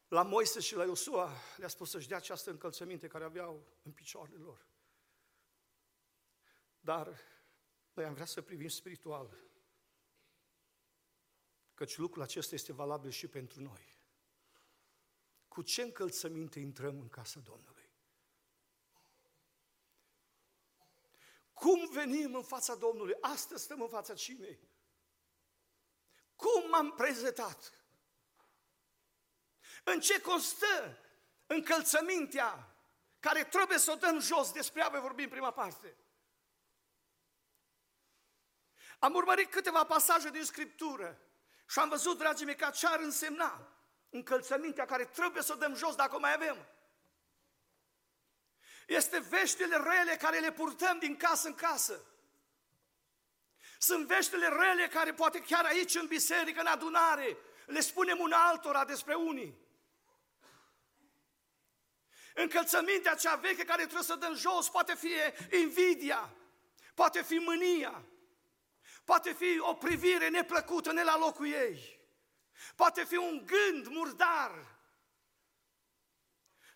La 0.08 0.24
Moise 0.24 0.60
și 0.60 0.76
la 0.76 0.84
Iosua 0.84 1.32
le-a 1.58 1.68
spus 1.68 1.90
să-și 1.90 2.08
dea 2.08 2.18
această 2.18 2.50
încălțăminte 2.50 3.08
care 3.08 3.24
aveau 3.24 3.68
în 3.82 3.92
picioarele 3.92 4.38
lor. 4.38 4.68
Dar 6.80 7.20
noi 7.94 8.06
am 8.06 8.14
vrea 8.14 8.26
să 8.26 8.42
privim 8.42 8.68
spiritual, 8.68 9.38
căci 11.74 11.98
lucrul 11.98 12.22
acesta 12.22 12.56
este 12.56 12.74
valabil 12.74 13.10
și 13.10 13.28
pentru 13.28 13.62
noi. 13.62 13.84
Cu 15.48 15.62
ce 15.62 15.82
încălțăminte 15.82 16.60
intrăm 16.60 17.00
în 17.00 17.10
casa 17.10 17.40
Domnului? 17.40 17.81
Cum 21.62 21.90
venim 21.90 22.36
în 22.36 22.44
fața 22.44 22.76
Domnului? 22.76 23.18
Astăzi 23.20 23.64
stăm 23.64 23.82
în 23.82 23.88
fața 23.88 24.14
cinei. 24.14 24.60
Cum 26.36 26.70
m-am 26.70 26.92
prezentat? 26.92 27.74
În 29.84 30.00
ce 30.00 30.22
constă 30.22 30.98
încălțămintea 31.48 32.76
care 33.20 33.44
trebuie 33.44 33.78
să 33.78 33.92
o 33.92 33.96
dăm 33.96 34.20
jos? 34.20 34.52
Despre 34.52 34.82
ea 34.82 34.90
voi 34.90 35.00
vorbi 35.00 35.24
în 35.24 35.30
prima 35.30 35.52
parte. 35.52 35.98
Am 39.00 39.14
urmărit 39.14 39.52
câteva 39.52 39.86
pasaje 39.86 40.30
din 40.30 40.46
Scriptură 40.46 41.22
și 41.70 41.80
am 41.80 41.90
văzut, 41.90 42.18
dragii 42.18 42.46
mei, 42.46 42.56
că 42.56 42.70
ce 42.70 42.88
ar 42.88 43.00
însemna 43.00 43.78
încălțămintea 44.10 44.86
care 44.86 45.06
trebuie 45.06 45.44
să 45.44 45.54
o 45.54 45.56
dăm 45.56 45.76
jos 45.76 45.96
dacă 45.96 46.16
o 46.16 46.20
mai 46.20 46.34
avem. 46.34 46.68
Este 48.92 49.20
veștile 49.20 49.76
rele 49.76 50.16
care 50.16 50.40
le 50.40 50.52
purtăm 50.52 51.00
din 51.00 51.18
casă 51.18 51.48
în 51.48 51.56
casă. 51.56 52.06
Sunt 53.80 54.08
veștile 54.08 54.48
rele 54.48 54.88
care 54.88 55.14
poate 55.14 55.40
chiar 55.40 55.66
aici 55.66 55.96
în 55.96 56.08
biserică, 56.08 56.60
în 56.60 56.66
adunare, 56.66 57.38
le 57.66 57.80
spunem 57.80 58.20
una 58.20 58.48
altora 58.48 58.86
despre 58.86 59.14
unii. 59.14 59.58
Încălțămintea 62.34 63.16
cea 63.16 63.36
veche 63.36 63.64
care 63.64 63.82
trebuie 63.82 64.04
să 64.04 64.16
dăm 64.16 64.36
jos 64.36 64.70
poate 64.70 64.96
fi 64.96 65.12
invidia, 65.58 66.34
poate 66.94 67.24
fi 67.24 67.36
mânia, 67.36 68.04
poate 69.06 69.34
fi 69.34 69.60
o 69.60 69.74
privire 69.74 70.30
neplăcută, 70.30 70.92
ne 70.92 71.04
la 71.04 71.18
locul 71.18 71.48
ei, 71.48 72.00
poate 72.76 73.04
fi 73.04 73.16
un 73.16 73.46
gând 73.46 73.88
murdar. 73.88 74.71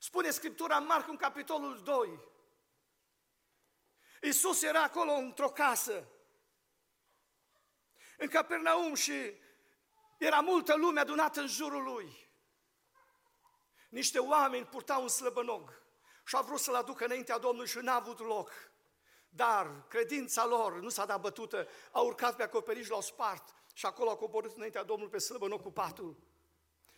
Spune 0.06 0.30
Scriptura 0.30 0.78
în 0.78 0.86
Marcu 0.86 1.10
în 1.10 1.18
capitolul 1.18 1.82
2. 1.84 2.20
Iisus 4.22 4.62
era 4.62 4.84
acolo 4.84 5.12
într-o 5.12 5.50
casă, 5.50 6.08
în 8.18 8.28
Capernaum 8.28 8.94
și 8.94 9.34
era 10.18 10.40
multă 10.40 10.76
lume 10.76 11.00
adunată 11.00 11.40
în 11.40 11.48
jurul 11.48 11.84
lui 11.84 12.30
niște 13.90 14.20
oameni 14.20 14.66
purtau 14.66 15.02
un 15.02 15.08
slăbănog 15.08 15.82
și 16.26 16.36
au 16.36 16.44
vrut 16.44 16.60
să-l 16.60 16.76
aducă 16.76 17.06
înaintea 17.06 17.38
Domnului 17.38 17.70
și 17.70 17.78
n-a 17.78 17.96
avut 17.96 18.20
loc. 18.20 18.52
Dar 19.30 19.88
credința 19.88 20.46
lor 20.46 20.80
nu 20.80 20.90
s-a 20.90 21.06
dat 21.06 21.22
bătută, 21.22 21.68
au 21.92 22.06
urcat 22.06 22.36
pe 22.36 22.44
acoperiș, 22.44 22.88
l-au 22.88 23.02
spart 23.02 23.56
și 23.74 23.86
acolo 23.86 24.10
au 24.10 24.18
coborât 24.18 24.56
înaintea 24.56 24.84
Domnului 24.84 25.12
pe 25.12 25.18
slăbănog 25.18 25.62
cu 25.62 25.72
patul. 25.72 26.18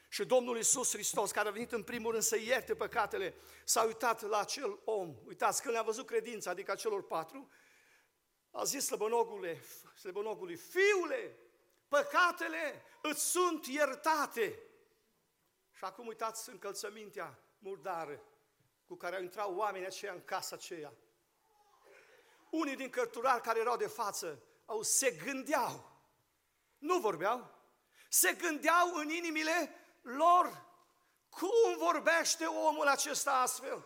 Și 0.07 0.25
Domnul 0.25 0.55
Iisus 0.55 0.91
Hristos, 0.91 1.31
care 1.31 1.47
a 1.47 1.51
venit 1.51 1.71
în 1.71 1.83
primul 1.83 2.11
rând 2.11 2.23
să 2.23 2.37
ierte 2.37 2.75
păcatele, 2.75 3.35
s-a 3.63 3.83
uitat 3.83 4.21
la 4.21 4.39
acel 4.39 4.79
om. 4.83 5.15
Uitați, 5.25 5.61
când 5.61 5.75
a 5.75 5.81
văzut 5.81 6.05
credința, 6.05 6.49
adică 6.49 6.75
celor 6.75 7.03
patru, 7.03 7.49
a 8.51 8.63
zis 8.63 8.85
slăbănogule, 8.85 9.63
slăbănogului, 9.99 10.55
fiule, 10.55 11.37
păcatele 11.87 12.83
îți 13.01 13.29
sunt 13.29 13.65
iertate. 13.65 14.59
Și 15.73 15.83
acum 15.83 16.07
uitați 16.07 16.49
încălțămintea 16.49 17.39
murdară 17.59 18.23
cu 18.87 18.95
care 18.95 19.15
au 19.15 19.21
intrat 19.21 19.47
oamenii 19.55 19.87
aceia 19.87 20.13
în 20.13 20.23
casa 20.23 20.55
aceea. 20.55 20.93
Unii 22.49 22.75
din 22.75 22.89
cărturari 22.89 23.41
care 23.41 23.59
erau 23.59 23.77
de 23.77 23.87
față 23.87 24.43
au 24.65 24.81
se 24.81 25.11
gândeau, 25.11 26.01
nu 26.77 26.99
vorbeau, 26.99 27.55
se 28.09 28.33
gândeau 28.33 28.93
în 28.93 29.09
inimile 29.09 29.71
lor 30.01 30.65
cum 31.29 31.77
vorbește 31.77 32.45
omul 32.45 32.87
acesta 32.87 33.31
astfel. 33.31 33.85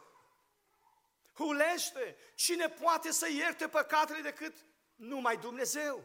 Hulește, 1.34 2.18
cine 2.36 2.70
poate 2.70 3.12
să 3.12 3.30
ierte 3.30 3.68
păcatele 3.68 4.22
decât 4.22 4.66
numai 4.96 5.38
Dumnezeu. 5.38 6.04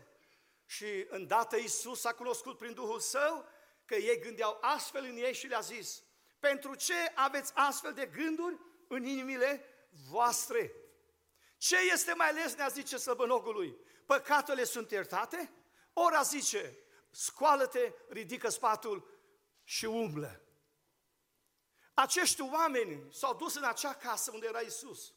Și 0.67 1.07
îndată 1.09 1.57
Iisus 1.57 2.05
a 2.05 2.13
cunoscut 2.13 2.59
prin 2.59 2.75
Duhul 2.75 3.01
Său 3.01 3.49
că 3.85 3.95
ei 3.95 4.21
gândeau 4.21 4.59
astfel 4.61 5.05
în 5.05 5.17
ei 5.17 5.35
și 5.35 5.47
le-a 5.47 5.61
zis, 5.61 6.03
pentru 6.39 6.75
ce 6.75 7.13
aveți 7.15 7.53
astfel 7.55 7.93
de 7.93 8.07
gânduri 8.07 8.59
în 8.89 9.05
inimile 9.05 9.65
voastre? 10.09 10.73
Ce 11.59 11.77
este 11.93 12.15
mai 12.15 12.33
lesnea, 12.33 12.69
zice 12.69 12.97
săbănogului? 12.97 13.77
Păcatele 14.07 14.65
sunt 14.65 14.91
iertate? 14.91 15.53
Ora 15.93 16.23
zice, 16.23 16.79
scoală-te, 17.11 17.93
ridică 18.09 18.49
spatul 18.49 19.16
și 19.69 19.85
umblă. 19.85 20.41
Acești 21.95 22.41
oameni 22.41 23.13
s-au 23.13 23.35
dus 23.35 23.55
în 23.55 23.65
acea 23.65 23.95
casă 23.95 24.31
unde 24.33 24.47
era 24.47 24.61
Isus. 24.61 25.15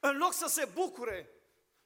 În 0.00 0.16
loc 0.16 0.32
să 0.32 0.46
se 0.46 0.64
bucure 0.64 1.30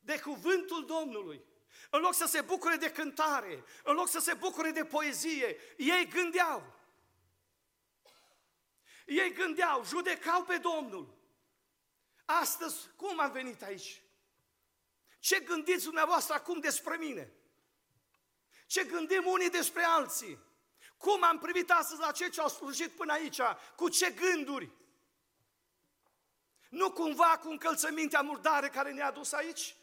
de 0.00 0.20
cuvântul 0.20 0.86
Domnului, 0.86 1.44
în 1.90 2.00
loc 2.00 2.14
să 2.14 2.26
se 2.26 2.40
bucure 2.40 2.76
de 2.76 2.92
cântare, 2.92 3.64
în 3.84 3.94
loc 3.94 4.08
să 4.08 4.18
se 4.18 4.34
bucure 4.34 4.70
de 4.70 4.84
poezie, 4.84 5.60
ei 5.76 6.08
gândeau. 6.08 6.74
Ei 9.06 9.32
gândeau, 9.32 9.84
judecau 9.84 10.44
pe 10.44 10.58
Domnul. 10.58 11.18
Astăzi, 12.24 12.88
cum 12.96 13.20
am 13.20 13.32
venit 13.32 13.62
aici? 13.62 14.02
Ce 15.18 15.40
gândiți 15.40 15.84
dumneavoastră 15.84 16.34
acum 16.34 16.60
despre 16.60 16.96
mine? 16.96 17.32
Ce 18.66 18.84
gândim 18.84 19.26
unii 19.26 19.50
despre 19.50 19.82
alții? 19.82 20.45
Cum 20.98 21.24
am 21.24 21.38
privit 21.38 21.70
astăzi 21.70 22.00
la 22.00 22.12
cei 22.12 22.30
ce 22.30 22.40
au 22.40 22.48
slujit 22.48 22.90
până 22.90 23.12
aici? 23.12 23.40
Cu 23.76 23.88
ce 23.88 24.10
gânduri? 24.10 24.70
Nu 26.68 26.92
cumva 26.92 27.38
cu 27.42 27.48
încălțămintea 27.48 28.20
murdare 28.20 28.68
care 28.68 28.92
ne-a 28.92 29.10
dus 29.10 29.32
aici? 29.32 29.76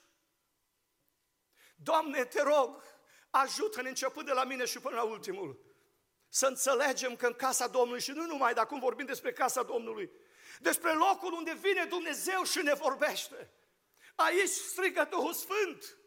Doamne, 1.76 2.26
te 2.26 2.41
rog, 2.41 2.84
ajută-ne 3.30 3.89
începând 3.89 4.26
de 4.26 4.34
la 4.34 4.43
mine 4.43 4.65
și 4.65 4.80
până 4.80 4.95
la 4.95 5.04
ultimul. 5.04 5.60
Să 6.30 6.47
înțelegem 6.47 7.15
că 7.15 7.28
în 7.28 7.34
casa 7.34 7.67
Domnului, 7.67 8.02
și 8.02 8.12
nu 8.12 8.26
numai, 8.26 8.54
dar 8.54 8.63
acum 8.63 8.80
vorbim 8.80 9.06
despre 9.06 9.34
casa 9.34 9.63
Domnului, 9.63 10.12
despre 10.60 10.93
locul 10.93 11.34
unde 11.34 11.54
vine 11.54 11.86
Dumnezeu 11.86 12.43
și 12.43 12.62
ne 12.62 12.73
vorbește. 12.73 13.52
Aici 14.15 14.49
strigă 14.49 15.08
Duhul 15.10 15.34
Sfânt, 15.34 15.97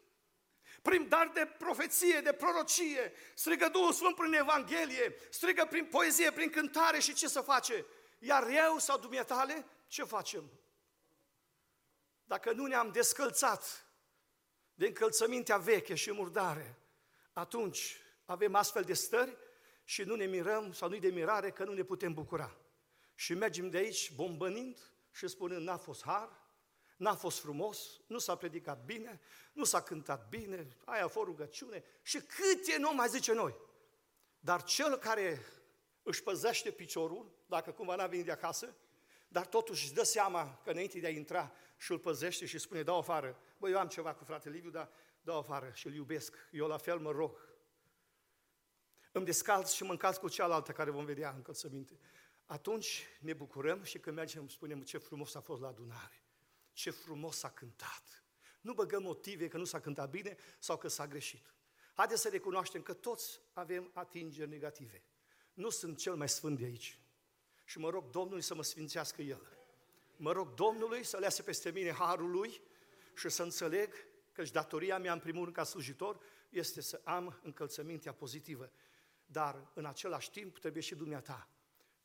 prin 0.87 1.07
dar 1.07 1.31
de 1.33 1.45
profeție, 1.57 2.21
de 2.21 2.33
prorocie, 2.33 3.13
strigă 3.35 3.69
Duhul 3.69 3.93
Sfânt 3.93 4.15
prin 4.15 4.33
Evanghelie, 4.33 5.15
strigă 5.29 5.65
prin 5.65 5.85
poezie, 5.85 6.31
prin 6.31 6.49
cântare 6.49 6.99
și 6.99 7.13
ce 7.13 7.27
să 7.27 7.41
face? 7.41 7.85
Iar 8.19 8.47
eu 8.49 8.77
sau 8.77 8.97
dumneatale, 8.97 9.65
ce 9.87 10.03
facem? 10.03 10.51
Dacă 12.23 12.51
nu 12.51 12.65
ne-am 12.65 12.91
descălțat 12.91 13.85
de 14.73 14.85
încălțămintea 14.85 15.57
veche 15.57 15.95
și 15.95 16.11
murdare, 16.11 16.79
atunci 17.33 17.97
avem 18.25 18.55
astfel 18.55 18.83
de 18.83 18.93
stări 18.93 19.37
și 19.83 20.03
nu 20.03 20.15
ne 20.15 20.25
mirăm 20.25 20.73
sau 20.73 20.89
nu-i 20.89 20.99
de 20.99 21.09
mirare 21.09 21.51
că 21.51 21.63
nu 21.63 21.73
ne 21.73 21.83
putem 21.83 22.13
bucura. 22.13 22.57
Și 23.15 23.33
mergem 23.33 23.69
de 23.69 23.77
aici 23.77 24.11
bombănind 24.15 24.79
și 25.11 25.27
spunând 25.27 25.65
n-a 25.65 25.77
fost 25.77 26.03
har, 26.03 26.46
n-a 26.97 27.15
fost 27.15 27.39
frumos, 27.39 28.01
nu 28.07 28.17
s-a 28.17 28.35
predicat 28.35 28.85
bine, 28.85 29.19
nu 29.53 29.63
s-a 29.63 29.81
cântat 29.81 30.29
bine, 30.29 30.67
aia 30.85 31.03
a 31.03 31.07
fost 31.07 31.25
rugăciune 31.25 31.83
și 32.01 32.17
câte 32.17 32.77
nu 32.77 32.93
mai 32.93 33.07
zice 33.07 33.33
noi. 33.33 33.55
Dar 34.39 34.63
cel 34.63 34.97
care 34.97 35.45
își 36.03 36.23
păzește 36.23 36.71
piciorul, 36.71 37.31
dacă 37.45 37.71
cumva 37.71 37.95
n-a 37.95 38.07
venit 38.07 38.25
de 38.25 38.31
acasă, 38.31 38.75
dar 39.27 39.45
totuși 39.45 39.83
își 39.83 39.93
dă 39.93 40.03
seama 40.03 40.61
că 40.63 40.69
înainte 40.69 40.99
de 40.99 41.07
a 41.07 41.09
intra 41.09 41.51
și 41.77 41.91
îl 41.91 41.99
păzește 41.99 42.45
și 42.45 42.59
spune, 42.59 42.83
dau 42.83 42.97
afară, 42.97 43.39
băi, 43.57 43.71
eu 43.71 43.79
am 43.79 43.87
ceva 43.87 44.13
cu 44.13 44.23
fratele 44.23 44.55
Liviu, 44.55 44.69
dar 44.69 44.89
dau 45.21 45.37
afară 45.37 45.71
și 45.73 45.87
îl 45.87 45.93
iubesc, 45.93 46.35
eu 46.51 46.67
la 46.67 46.77
fel 46.77 46.99
mă 46.99 47.11
rog. 47.11 47.47
Îmi 49.11 49.25
descalț 49.25 49.71
și 49.71 49.83
mă 49.83 49.91
încalț 49.91 50.17
cu 50.17 50.29
cealaltă 50.29 50.71
care 50.71 50.89
vom 50.89 51.05
vedea 51.05 51.29
încălțăminte. 51.35 51.99
Atunci 52.45 53.07
ne 53.19 53.33
bucurăm 53.33 53.83
și 53.83 53.99
când 53.99 54.15
mergem 54.15 54.47
spunem 54.47 54.81
ce 54.81 54.97
frumos 54.97 55.35
a 55.35 55.41
fost 55.41 55.61
la 55.61 55.67
adunare, 55.67 56.23
ce 56.77 56.89
frumos 56.89 57.37
s-a 57.37 57.49
cântat. 57.49 58.23
Nu 58.61 58.73
băgăm 58.73 59.03
motive 59.03 59.47
că 59.47 59.57
nu 59.57 59.63
s-a 59.63 59.79
cântat 59.79 60.09
bine 60.09 60.37
sau 60.59 60.77
că 60.77 60.87
s-a 60.87 61.07
greșit. 61.07 61.53
Haideți 61.93 62.21
să 62.21 62.29
recunoaștem 62.29 62.81
că 62.81 62.93
toți 62.93 63.39
avem 63.53 63.91
atingeri 63.93 64.49
negative. 64.49 65.03
Nu 65.53 65.69
sunt 65.69 65.97
cel 65.97 66.15
mai 66.15 66.29
sfânt 66.29 66.57
de 66.57 66.65
aici. 66.65 66.99
Și 67.65 67.79
mă 67.79 67.89
rog 67.89 68.09
Domnului 68.09 68.41
să 68.41 68.55
mă 68.55 68.63
sfințească 68.63 69.21
El. 69.21 69.57
Mă 70.17 70.31
rog 70.31 70.53
Domnului 70.53 71.03
să 71.03 71.17
lease 71.17 71.41
peste 71.41 71.71
mine 71.71 71.91
harul 71.91 72.31
Lui 72.31 72.61
și 73.15 73.29
să 73.29 73.43
înțeleg 73.43 73.93
că 74.31 74.43
și 74.43 74.51
datoria 74.51 74.97
mea, 74.97 75.13
în 75.13 75.19
primul 75.19 75.43
rând, 75.43 75.55
ca 75.55 75.63
slujitor, 75.63 76.19
este 76.49 76.81
să 76.81 77.01
am 77.03 77.39
încălțămintea 77.43 78.13
pozitivă. 78.13 78.71
Dar, 79.25 79.71
în 79.73 79.85
același 79.85 80.31
timp, 80.31 80.57
trebuie 80.57 80.81
și 80.81 80.95
dumneata. 80.95 81.49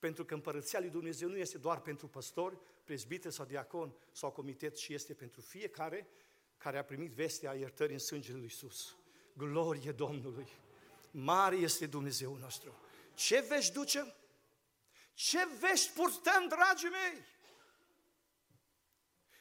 Pentru 0.02 0.24
că 0.24 0.34
împărăția 0.34 0.80
lui 0.80 0.88
Dumnezeu 0.88 1.28
nu 1.28 1.36
este 1.36 1.58
doar 1.58 1.80
pentru 1.80 2.06
păstori, 2.08 2.58
prezbite 2.84 3.30
sau 3.30 3.44
diacon 3.44 3.94
sau 4.12 4.30
comitet, 4.30 4.74
ci 4.74 4.88
este 4.88 5.14
pentru 5.14 5.40
fiecare 5.40 6.06
care 6.58 6.78
a 6.78 6.84
primit 6.84 7.10
vestea 7.12 7.54
iertării 7.54 7.92
în 7.92 7.98
sângele 7.98 8.34
lui 8.34 8.42
Iisus. 8.42 8.96
Glorie 9.36 9.92
Domnului! 9.92 10.48
Mare 11.10 11.56
este 11.56 11.86
Dumnezeu 11.86 12.36
nostru! 12.36 12.74
Ce 13.14 13.44
vești 13.48 13.72
ducem? 13.72 14.14
Ce 15.14 15.38
vești 15.60 15.92
purtăm, 15.92 16.48
dragii 16.48 16.88
mei? 16.88 17.24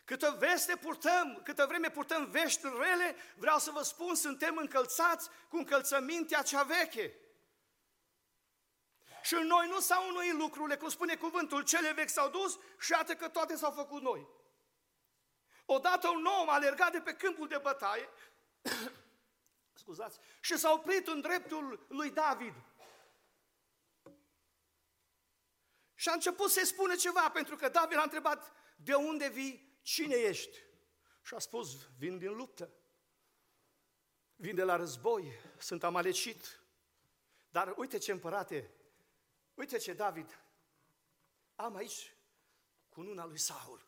Câtă 0.04 0.36
veste 0.40 0.76
purtăm, 0.76 1.42
câtă 1.44 1.66
vreme 1.68 1.90
purtăm 1.90 2.30
vești 2.30 2.62
rele, 2.64 3.16
vreau 3.38 3.58
să 3.58 3.72
vă 3.72 3.82
spun, 3.82 4.16
suntem 4.16 4.58
încălțați 4.58 5.30
cu 5.50 5.58
încălțămintea 5.58 6.42
cea 6.42 6.64
veche. 6.64 7.14
Și 9.22 9.34
în 9.34 9.48
noi 9.48 9.68
nu 9.68 9.80
s-au 9.80 10.08
înnoit 10.08 10.34
lucrurile, 10.34 10.78
cum 10.78 10.90
spune 10.90 11.16
cuvântul, 11.16 11.64
cele 11.64 11.94
vechi 11.94 12.10
s-au 12.10 12.30
dus 12.30 12.60
și 12.80 12.92
iată 12.92 13.16
că 13.16 13.30
toate 13.30 13.56
s-au 13.56 13.72
făcut 13.72 14.02
noi. 14.02 14.28
Odată 15.66 16.10
un 16.10 16.26
om 16.26 16.50
a 16.50 16.54
alergat 16.54 16.92
de 16.92 17.00
pe 17.00 17.14
câmpul 17.14 17.48
de 17.48 17.58
bătaie, 17.58 18.10
scuzați, 19.82 20.20
și 20.42 20.58
s-a 20.58 20.72
oprit 20.72 21.08
în 21.08 21.22
dreptul 21.22 21.86
lui 21.90 22.12
David. 22.12 22.54
Și 25.96 26.10
a 26.10 26.14
început 26.14 26.52
să-i 26.52 26.66
spună 26.66 26.96
ceva, 26.96 27.30
pentru 27.30 27.56
că 27.56 27.70
David 27.70 27.98
a 27.98 28.02
întrebat, 28.02 28.54
de 28.76 28.94
unde 28.94 29.30
vii, 29.30 29.80
cine 29.82 30.16
ești? 30.16 30.58
Și 31.22 31.34
a 31.34 31.40
spus, 31.40 31.88
vin 31.98 32.18
din 32.18 32.36
luptă, 32.36 32.74
vin 34.36 34.56
de 34.56 34.64
la 34.64 34.76
război, 34.76 35.32
sunt 35.58 35.84
amalecit. 35.84 36.62
Dar 37.50 37.74
uite 37.78 37.98
ce 37.98 38.12
împărate, 38.12 38.72
uite 39.62 39.78
ce 39.78 39.94
David, 39.94 40.40
am 41.56 41.76
aici 41.76 42.16
cununa 42.90 43.26
lui 43.26 43.40
Saul. 43.40 43.88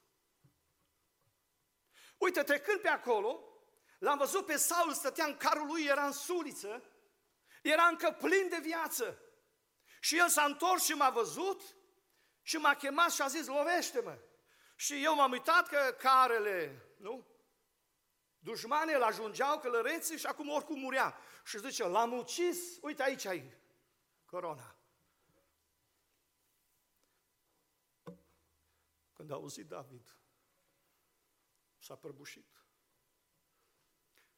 Uite, 2.18 2.44
trecând 2.44 2.80
pe 2.80 2.88
acolo, 2.88 3.44
l-am 4.00 4.18
văzut 4.18 4.46
pe 4.46 4.58
Saul, 4.58 4.94
stătea 4.94 5.26
în 5.26 5.38
carul 5.38 5.68
lui, 5.68 5.86
era 5.86 6.06
în 6.06 6.12
suliță, 6.12 6.84
era 7.62 7.88
încă 7.88 8.12
plin 8.12 8.50
de 8.50 8.60
viață. 8.62 9.20
Și 10.00 10.18
el 10.18 10.30
s-a 10.30 10.44
întors 10.44 10.84
și 10.84 10.94
m-a 10.94 11.10
văzut 11.10 11.62
și 12.42 12.58
m-a 12.58 12.76
chemat 12.76 13.12
și 13.12 13.22
a 13.22 13.28
zis, 13.28 13.46
lovește-mă. 13.46 14.18
Și 14.76 15.04
eu 15.04 15.16
m-am 15.16 15.32
uitat 15.32 15.68
că 15.68 15.96
carele, 16.00 16.86
nu? 16.98 17.28
Dușmanii 18.40 18.96
îl 18.96 19.04
ajungeau 19.04 19.60
călăreții 19.60 20.18
și 20.18 20.26
acum 20.26 20.50
oricum 20.50 20.80
murea. 20.80 21.18
Și 21.46 21.60
zice, 21.60 21.88
l-am 21.88 22.14
ucis, 22.14 22.78
uite 22.82 23.04
aici 23.04 23.26
ai 23.26 23.54
corona. 24.26 24.73
Când 29.24 29.36
a 29.36 29.38
auzit 29.38 29.68
David, 29.68 30.18
s-a 31.78 31.96
prăbușit. 31.96 32.66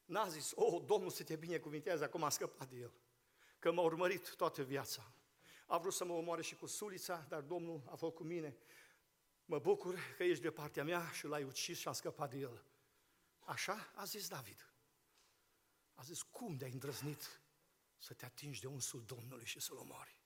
N-a 0.03 0.27
zis, 0.27 0.51
oh, 0.55 0.83
Domnul 0.85 1.09
să 1.09 1.23
te 1.23 1.35
binecuvintează, 1.35 2.03
acum 2.03 2.23
a 2.23 2.29
scăpat 2.29 2.69
de 2.69 2.75
el. 2.75 2.93
Că 3.59 3.71
m-a 3.71 3.81
urmărit 3.81 4.35
toată 4.35 4.63
viața. 4.63 5.13
A 5.65 5.77
vrut 5.77 5.93
să 5.93 6.05
mă 6.05 6.13
omoare 6.13 6.41
și 6.41 6.55
cu 6.55 6.65
sulița, 6.65 7.25
dar 7.29 7.41
Domnul 7.41 7.83
a 7.85 7.95
fost 7.95 8.15
cu 8.15 8.23
mine. 8.23 8.57
Mă 9.45 9.59
bucur 9.59 9.95
că 10.17 10.23
ești 10.23 10.43
de 10.43 10.51
partea 10.51 10.83
mea 10.83 11.11
și 11.11 11.25
l-ai 11.25 11.43
ucis 11.43 11.77
și 11.77 11.87
a 11.87 11.91
scăpat 11.91 12.29
de 12.29 12.37
el. 12.37 12.65
Așa 13.39 13.91
a 13.95 14.03
zis 14.03 14.27
David. 14.27 14.73
A 15.93 16.01
zis, 16.01 16.21
cum 16.21 16.57
de-ai 16.57 16.71
îndrăznit 16.71 17.41
să 17.97 18.13
te 18.13 18.25
atingi 18.25 18.61
de 18.61 18.67
unsul 18.67 19.03
Domnului 19.05 19.45
și 19.45 19.59
să-l 19.59 19.77
omori? 19.77 20.23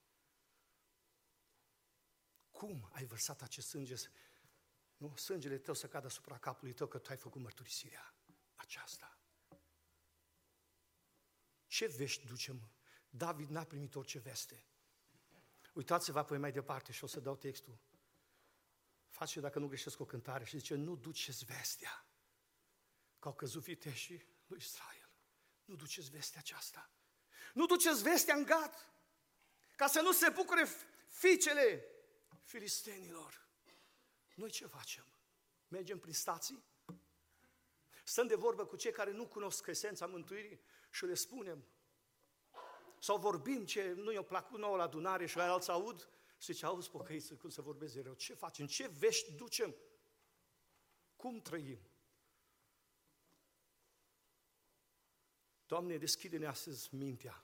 Cum 2.51 2.89
ai 2.91 3.05
vărsat 3.05 3.41
acest 3.41 3.67
sânge 3.67 3.95
nu? 4.99 5.15
Sângele 5.15 5.57
tău 5.57 5.73
să 5.73 5.87
cadă 5.87 6.05
asupra 6.05 6.37
capului 6.37 6.73
tău 6.73 6.87
că 6.87 6.97
tu 6.97 7.09
ai 7.09 7.17
făcut 7.17 7.41
mărturisirea 7.41 8.13
aceasta. 8.55 9.19
Ce 11.67 11.87
vești 11.87 12.25
ducem? 12.25 12.71
David 13.09 13.49
n-a 13.49 13.63
primit 13.63 13.95
orice 13.95 14.19
veste. 14.19 14.65
Uitați-vă 15.73 16.19
apoi 16.19 16.37
mai 16.37 16.51
departe 16.51 16.91
și 16.91 17.03
o 17.03 17.07
să 17.07 17.19
dau 17.19 17.35
textul. 17.35 17.79
Face, 19.09 19.39
dacă 19.39 19.59
nu 19.59 19.67
greșesc, 19.67 19.99
o 19.99 20.05
cântare 20.05 20.43
și 20.43 20.57
zice, 20.57 20.75
nu 20.75 20.95
duceți 20.95 21.45
vestea 21.45 22.05
că 23.19 23.27
au 23.27 23.33
căzut 23.33 23.63
viteșii 23.63 24.25
lui 24.47 24.57
Israel. 24.57 25.09
Nu 25.65 25.75
duceți 25.75 26.09
vestea 26.09 26.39
aceasta. 26.39 26.91
Nu 27.53 27.65
duceți 27.65 28.03
vestea 28.03 28.35
în 28.35 28.43
gat. 28.43 28.93
ca 29.75 29.87
să 29.87 30.01
nu 30.01 30.11
se 30.11 30.29
bucure 30.29 30.67
fiicele 31.07 31.85
filistenilor. 32.43 33.48
Noi 34.39 34.49
ce 34.49 34.65
facem? 34.65 35.05
Mergem 35.67 35.99
prin 35.99 36.13
stații? 36.13 36.63
Stăm 38.03 38.27
de 38.27 38.35
vorbă 38.35 38.65
cu 38.65 38.75
cei 38.75 38.91
care 38.91 39.11
nu 39.11 39.27
cunosc 39.27 39.67
esența 39.67 40.05
mântuirii 40.05 40.61
și 40.91 41.05
le 41.05 41.13
spunem. 41.13 41.65
Sau 42.99 43.17
vorbim 43.17 43.65
ce 43.65 43.91
nu 43.91 44.11
i-a 44.11 44.23
plăcut 44.23 44.59
nouă 44.59 44.77
la 44.77 44.83
adunare 44.83 45.25
și 45.25 45.37
la 45.37 45.51
alții 45.51 45.71
aud 45.71 46.09
și 46.37 46.53
zice, 46.53 46.65
auzi 46.65 46.89
pocăiță, 46.89 47.35
cum 47.35 47.49
să 47.49 47.61
vorbesc 47.61 47.93
de 47.93 48.01
rău, 48.01 48.13
ce 48.13 48.33
facem, 48.33 48.67
ce 48.67 48.87
vești 48.87 49.31
ducem, 49.31 49.75
cum 51.15 51.41
trăim? 51.41 51.79
Doamne, 55.65 55.97
deschide-ne 55.97 56.45
astăzi 56.45 56.95
mintea. 56.95 57.43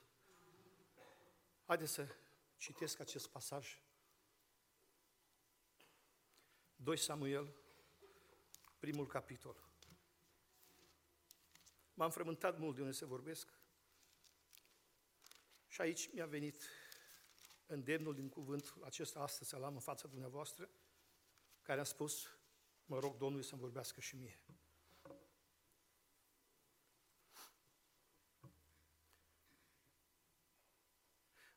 Haideți 1.65 1.91
să 1.91 2.07
citesc 2.57 2.99
acest 2.99 3.27
pasaj. 3.27 3.84
2 6.75 6.97
Samuel, 6.97 7.53
primul 8.79 9.07
capitol. 9.07 9.55
M-am 11.93 12.11
frământat 12.11 12.57
mult 12.57 12.75
de 12.75 12.81
unde 12.81 12.93
se 12.93 13.05
vorbesc 13.05 13.49
și 15.67 15.81
aici 15.81 16.13
mi-a 16.13 16.25
venit 16.25 16.63
îndemnul 17.65 18.13
din 18.13 18.29
cuvântul 18.29 18.83
acesta 18.83 19.19
astăzi 19.19 19.49
să-l 19.49 19.63
am 19.63 19.73
în 19.73 19.79
fața 19.79 20.07
dumneavoastră, 20.07 20.69
care 21.61 21.79
a 21.79 21.83
spus, 21.83 22.27
mă 22.85 22.99
rog 22.99 23.17
Domnului 23.17 23.45
să-mi 23.45 23.61
vorbească 23.61 23.99
și 23.99 24.15
mie. 24.15 24.39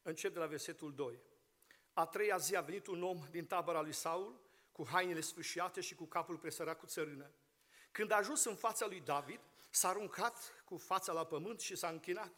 Încep 0.02 0.32
de 0.32 0.38
la 0.38 0.46
versetul 0.46 0.94
2. 0.94 1.20
A 1.92 2.06
treia 2.06 2.36
zi 2.36 2.56
a 2.56 2.60
venit 2.60 2.86
un 2.86 3.02
om 3.02 3.26
din 3.30 3.46
tabăra 3.46 3.80
lui 3.80 3.92
Saul, 3.92 4.40
cu 4.78 4.86
hainele 4.90 5.20
sfâșiate 5.20 5.80
și 5.80 5.94
cu 5.94 6.04
capul 6.04 6.36
presărat 6.36 6.78
cu 6.78 6.86
țărână. 6.86 7.30
Când 7.90 8.10
a 8.10 8.16
ajuns 8.16 8.44
în 8.44 8.56
fața 8.56 8.86
lui 8.86 9.00
David, 9.00 9.40
s-a 9.70 9.88
aruncat 9.88 10.62
cu 10.64 10.76
fața 10.76 11.12
la 11.12 11.26
pământ 11.26 11.60
și 11.60 11.76
s-a 11.76 11.88
închinat. 11.88 12.32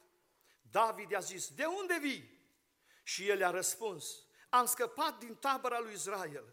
David 0.70 1.10
i-a 1.10 1.20
zis, 1.20 1.48
de 1.48 1.64
unde 1.64 1.98
vii? 2.00 2.38
Și 3.02 3.28
el 3.28 3.38
i-a 3.38 3.50
răspuns, 3.50 4.24
am 4.48 4.66
scăpat 4.66 5.18
din 5.18 5.34
tabăra 5.34 5.78
lui 5.78 5.92
Israel. 5.92 6.44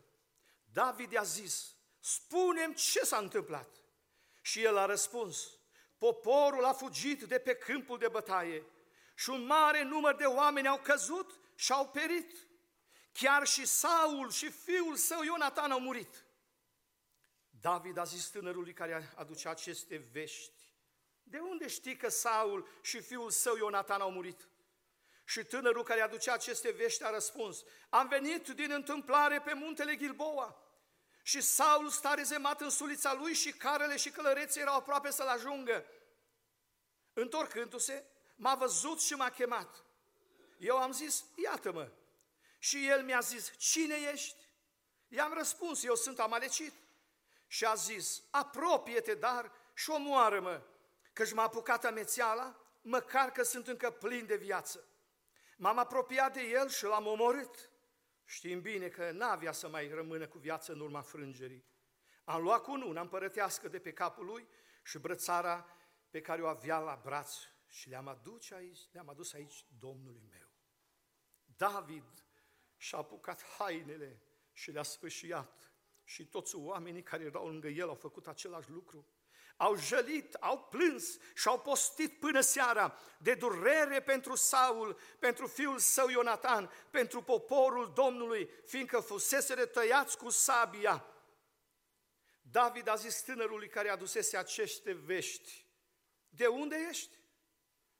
David 0.73 1.11
i-a 1.11 1.23
zis, 1.23 1.75
spunem 1.99 2.73
ce 2.73 2.99
s-a 2.99 3.17
întâmplat. 3.17 3.69
Și 4.41 4.63
el 4.63 4.77
a 4.77 4.85
răspuns, 4.85 5.57
poporul 5.97 6.65
a 6.65 6.73
fugit 6.73 7.23
de 7.23 7.39
pe 7.39 7.55
câmpul 7.55 7.97
de 7.97 8.07
bătaie 8.07 8.65
și 9.15 9.29
un 9.29 9.45
mare 9.45 9.83
număr 9.83 10.15
de 10.15 10.25
oameni 10.25 10.67
au 10.67 10.79
căzut 10.79 11.39
și 11.55 11.71
au 11.71 11.87
perit. 11.87 12.46
Chiar 13.19 13.47
și 13.47 13.65
Saul 13.65 14.31
și 14.31 14.51
fiul 14.51 14.95
său 14.95 15.23
Ionatan 15.23 15.71
au 15.71 15.79
murit. 15.79 16.25
David 17.49 17.97
a 17.97 18.03
zis 18.03 18.27
tânărului 18.27 18.73
care 18.73 19.13
aducea 19.15 19.49
aceste 19.49 19.97
vești, 20.11 20.75
de 21.23 21.39
unde 21.39 21.67
știi 21.67 21.95
că 21.95 22.09
Saul 22.09 22.67
și 22.81 23.01
fiul 23.01 23.29
său 23.29 23.55
Ionatan 23.55 24.01
au 24.01 24.11
murit? 24.11 24.47
Și 25.25 25.43
tânărul 25.43 25.83
care 25.83 26.01
aducea 26.01 26.33
aceste 26.33 26.71
vești 26.71 27.03
a 27.03 27.09
răspuns, 27.09 27.63
am 27.89 28.07
venit 28.07 28.47
din 28.47 28.71
întâmplare 28.71 29.41
pe 29.41 29.53
muntele 29.53 29.95
Gilboa. 29.95 30.61
Și 31.23 31.41
Saul 31.41 31.89
sta 31.89 32.13
rezemat 32.13 32.61
în 32.61 32.69
sulița 32.69 33.13
lui 33.13 33.33
și 33.33 33.51
carele 33.51 33.97
și 33.97 34.09
călăreții 34.09 34.61
erau 34.61 34.75
aproape 34.75 35.11
să-l 35.11 35.27
ajungă. 35.27 35.85
Întorcându-se, 37.13 38.05
m-a 38.35 38.55
văzut 38.55 39.01
și 39.01 39.13
m-a 39.13 39.29
chemat. 39.29 39.83
Eu 40.57 40.77
am 40.77 40.91
zis, 40.91 41.25
iată-mă. 41.35 41.91
Și 42.57 42.87
el 42.87 43.03
mi-a 43.03 43.19
zis, 43.19 43.57
cine 43.57 43.95
ești? 44.11 44.49
I-am 45.07 45.33
răspuns, 45.33 45.83
eu 45.83 45.95
sunt 45.95 46.19
amalecit. 46.19 46.73
Și 47.47 47.65
a 47.65 47.73
zis, 47.73 48.23
apropie-te, 48.29 49.13
dar 49.13 49.51
și 49.73 49.89
omoară-mă, 49.89 50.61
căci 51.13 51.33
m-a 51.33 51.43
apucat 51.43 51.85
amețeala, 51.85 52.59
măcar 52.81 53.31
că 53.31 53.43
sunt 53.43 53.67
încă 53.67 53.91
plin 53.91 54.25
de 54.25 54.35
viață. 54.35 54.87
M-am 55.57 55.77
apropiat 55.77 56.33
de 56.33 56.41
el 56.41 56.69
și 56.69 56.83
l-am 56.83 57.05
omorât. 57.05 57.69
Știm 58.25 58.61
bine 58.61 58.87
că 58.87 59.11
n-avea 59.11 59.51
să 59.51 59.67
mai 59.67 59.87
rămână 59.87 60.27
cu 60.27 60.37
viață 60.37 60.71
în 60.71 60.79
urma 60.79 61.01
frângerii. 61.01 61.65
Am 62.23 62.41
luat 62.41 62.61
cu 62.61 62.71
una 62.71 63.01
împărătească 63.01 63.67
de 63.67 63.79
pe 63.79 63.93
capul 63.93 64.25
lui 64.25 64.47
și 64.83 64.97
brățara 64.97 65.77
pe 66.09 66.21
care 66.21 66.41
o 66.41 66.47
avea 66.47 66.79
la 66.79 66.99
braț 67.03 67.33
și 67.67 67.89
le-am 67.89 68.07
adus 68.07 68.51
aici, 68.51 68.79
le-am 68.91 69.09
adus 69.09 69.33
aici 69.33 69.65
Domnului 69.79 70.27
meu. 70.29 70.47
David 71.57 72.26
și-a 72.77 72.97
apucat 72.97 73.43
hainele 73.57 74.21
și 74.53 74.71
le-a 74.71 74.83
sfâșiat 74.83 75.71
și 76.03 76.25
toți 76.25 76.55
oamenii 76.55 77.03
care 77.03 77.23
erau 77.23 77.47
lângă 77.47 77.67
el 77.67 77.87
au 77.87 77.95
făcut 77.95 78.27
același 78.27 78.69
lucru. 78.69 79.07
Au 79.57 79.75
jălit, 79.75 80.33
au 80.33 80.59
plâns 80.59 81.17
și 81.35 81.47
au 81.47 81.59
postit 81.59 82.19
până 82.19 82.41
seara 82.41 82.97
de 83.17 83.33
durere 83.33 84.01
pentru 84.01 84.35
Saul, 84.35 84.99
pentru 85.19 85.47
fiul 85.47 85.77
său 85.77 86.09
Ionatan, 86.09 86.71
pentru 86.89 87.21
poporul 87.21 87.93
Domnului, 87.93 88.49
fiindcă 88.65 88.99
fusese 88.99 89.55
tăiați 89.55 90.17
cu 90.17 90.29
sabia. 90.29 91.05
David 92.41 92.87
a 92.87 92.95
zis 92.95 93.21
tânărului 93.21 93.69
care 93.69 93.89
adusese 93.89 94.37
aceste 94.37 94.93
vești, 94.93 95.65
de 96.29 96.47
unde 96.47 96.87
ești? 96.89 97.17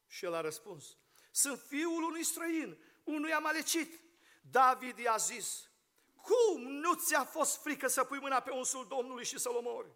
Și 0.08 0.26
el 0.26 0.34
a 0.34 0.42
răspuns, 0.42 0.98
sunt 1.32 1.60
fiul 1.60 2.04
unui 2.04 2.24
străin, 2.24 2.78
unui 3.04 3.34
amalecit. 3.34 4.00
David 4.52 4.98
i-a 4.98 5.16
zis, 5.18 5.70
cum 6.22 6.62
nu 6.62 6.94
ți-a 6.94 7.24
fost 7.24 7.62
frică 7.62 7.88
să 7.88 8.04
pui 8.04 8.20
mâna 8.20 8.40
pe 8.40 8.52
unsul 8.52 8.88
Domnului 8.88 9.26
și 9.26 9.40
să-l 9.40 9.56
omori? 9.56 9.92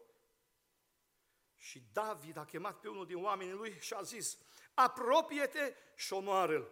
Și 1.58 1.84
David 1.94 2.38
a 2.38 2.46
chemat 2.46 2.80
pe 2.80 2.88
unul 2.88 3.06
din 3.06 3.24
oamenii 3.24 3.54
lui 3.54 3.78
și 3.80 3.94
a 3.94 4.02
zis, 4.02 4.38
apropie-te 4.74 5.74
și 5.96 6.14
omoară-l. 6.14 6.72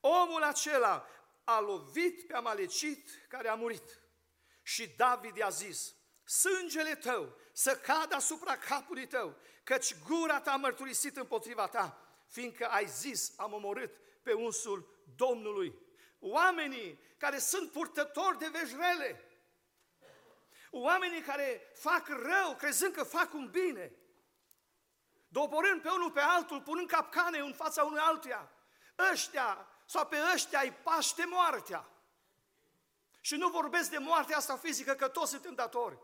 Omul 0.00 0.42
acela 0.42 1.06
a 1.44 1.60
lovit 1.60 2.26
pe 2.26 2.34
amalecit 2.34 3.10
care 3.28 3.48
a 3.48 3.54
murit. 3.54 4.00
Și 4.62 4.88
David 4.88 5.36
i-a 5.36 5.48
zis, 5.48 5.94
sângele 6.24 6.94
tău 6.94 7.36
să 7.52 7.76
cadă 7.76 8.14
asupra 8.14 8.56
capului 8.56 9.06
tău, 9.06 9.36
căci 9.64 9.96
gura 10.08 10.40
ta 10.40 10.52
a 10.52 10.56
mărturisit 10.56 11.16
împotriva 11.16 11.68
ta 11.68 12.04
fiindcă 12.26 12.66
ai 12.66 12.86
zis, 12.86 13.32
am 13.36 13.52
omorât 13.52 13.96
pe 14.22 14.32
unsul 14.32 15.04
Domnului. 15.16 15.74
Oamenii 16.20 17.00
care 17.18 17.38
sunt 17.38 17.72
purtători 17.72 18.38
de 18.38 18.48
vejrele, 18.48 19.24
oamenii 20.70 21.20
care 21.20 21.70
fac 21.74 22.08
rău, 22.08 22.56
crezând 22.56 22.94
că 22.94 23.02
fac 23.02 23.32
un 23.32 23.50
bine, 23.50 23.92
doborând 25.28 25.82
pe 25.82 25.88
unul 25.88 26.10
pe 26.10 26.20
altul, 26.20 26.60
punând 26.60 26.88
capcane 26.88 27.38
în 27.38 27.52
fața 27.52 27.84
unui 27.84 27.98
altuia, 27.98 28.50
ăștia 29.12 29.68
sau 29.86 30.06
pe 30.06 30.16
ăștia 30.34 30.60
îi 30.60 30.72
paște 30.82 31.24
moartea. 31.26 31.88
Și 33.20 33.36
nu 33.36 33.48
vorbesc 33.48 33.90
de 33.90 33.98
moartea 33.98 34.36
asta 34.36 34.56
fizică, 34.56 34.94
că 34.94 35.08
toți 35.08 35.30
suntem 35.30 35.54
datori. 35.54 35.98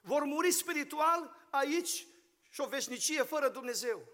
Vor 0.00 0.24
muri 0.24 0.50
spiritual 0.50 1.36
aici 1.50 2.06
și 2.50 2.60
o 2.60 2.66
veșnicie 2.66 3.22
fără 3.22 3.48
Dumnezeu. 3.48 4.08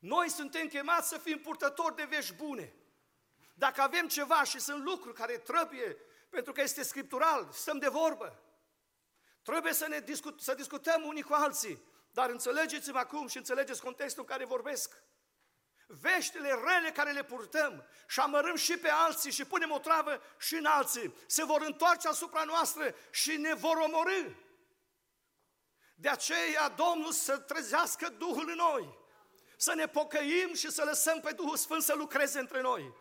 Noi 0.00 0.28
suntem 0.28 0.68
chemați 0.68 1.08
să 1.08 1.18
fim 1.18 1.38
purtători 1.38 1.96
de 1.96 2.04
vești 2.04 2.34
bune. 2.34 2.74
Dacă 3.58 3.80
avem 3.80 4.08
ceva 4.08 4.42
și 4.44 4.60
sunt 4.60 4.84
lucruri 4.84 5.14
care 5.14 5.38
trebuie, 5.38 5.96
pentru 6.28 6.52
că 6.52 6.60
este 6.60 6.82
scriptural, 6.82 7.48
stăm 7.52 7.78
de 7.78 7.88
vorbă. 7.88 8.42
Trebuie 9.42 9.72
să, 9.72 9.86
ne 9.88 10.00
discut, 10.00 10.40
să 10.40 10.54
discutăm 10.54 11.04
unii 11.04 11.22
cu 11.22 11.32
alții, 11.32 11.82
dar 12.12 12.30
înțelegeți-mă 12.30 12.98
acum 12.98 13.26
și 13.26 13.36
înțelegeți 13.36 13.82
contextul 13.82 14.22
în 14.22 14.28
care 14.28 14.44
vorbesc. 14.44 15.02
Veștile 15.86 16.48
rele 16.48 16.90
care 16.90 17.12
le 17.12 17.24
purtăm 17.24 17.86
și 18.08 18.20
amărâm 18.20 18.56
și 18.56 18.76
pe 18.76 18.88
alții 18.88 19.32
și 19.32 19.44
punem 19.44 19.70
o 19.70 19.78
travă 19.78 20.22
și 20.38 20.54
în 20.54 20.64
alții, 20.64 21.14
se 21.26 21.44
vor 21.44 21.62
întoarce 21.62 22.08
asupra 22.08 22.44
noastră 22.44 22.94
și 23.10 23.36
ne 23.36 23.54
vor 23.54 23.76
omorâ. 23.76 24.32
De 25.94 26.08
aceea 26.08 26.68
Domnul 26.68 27.12
să 27.12 27.38
trezească 27.38 28.08
Duhul 28.08 28.48
în 28.48 28.56
noi 28.56 29.06
să 29.60 29.74
ne 29.74 29.86
pocăim 29.86 30.54
și 30.54 30.70
să 30.70 30.82
lăsăm 30.84 31.20
pe 31.20 31.32
Duhul 31.32 31.56
Sfânt 31.56 31.82
să 31.82 31.94
lucreze 31.94 32.38
între 32.38 32.60
noi. 32.60 32.94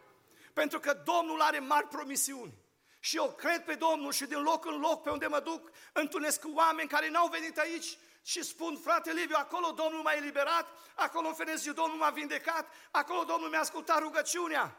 Pentru 0.58 0.80
că 0.80 0.94
Domnul 0.94 1.42
are 1.42 1.60
mari 1.60 1.88
promisiuni. 1.88 2.54
Și 3.00 3.18
eu 3.18 3.34
cred 3.38 3.64
pe 3.64 3.76
Domnul 3.76 4.12
și 4.12 4.26
din 4.26 4.42
loc 4.42 4.66
în 4.66 4.80
loc 4.80 5.02
pe 5.04 5.10
unde 5.10 5.28
mă 5.28 5.40
duc, 5.40 5.72
întâlnesc 5.94 6.42
oameni 6.54 6.90
care 6.90 7.10
n-au 7.10 7.28
venit 7.28 7.58
aici 7.58 7.98
și 8.24 8.44
spun, 8.44 8.78
frate 8.84 9.12
Liviu, 9.12 9.36
acolo 9.40 9.72
Domnul 9.72 10.02
m-a 10.02 10.12
eliberat, 10.12 10.68
acolo 10.96 11.28
în 11.28 11.34
Feneziu 11.34 11.74
Domnul 11.74 11.98
m-a 11.98 12.10
vindecat, 12.10 12.74
acolo 12.92 13.24
Domnul 13.24 13.50
mi-a 13.50 13.60
ascultat 13.60 14.00
rugăciunea. 14.00 14.78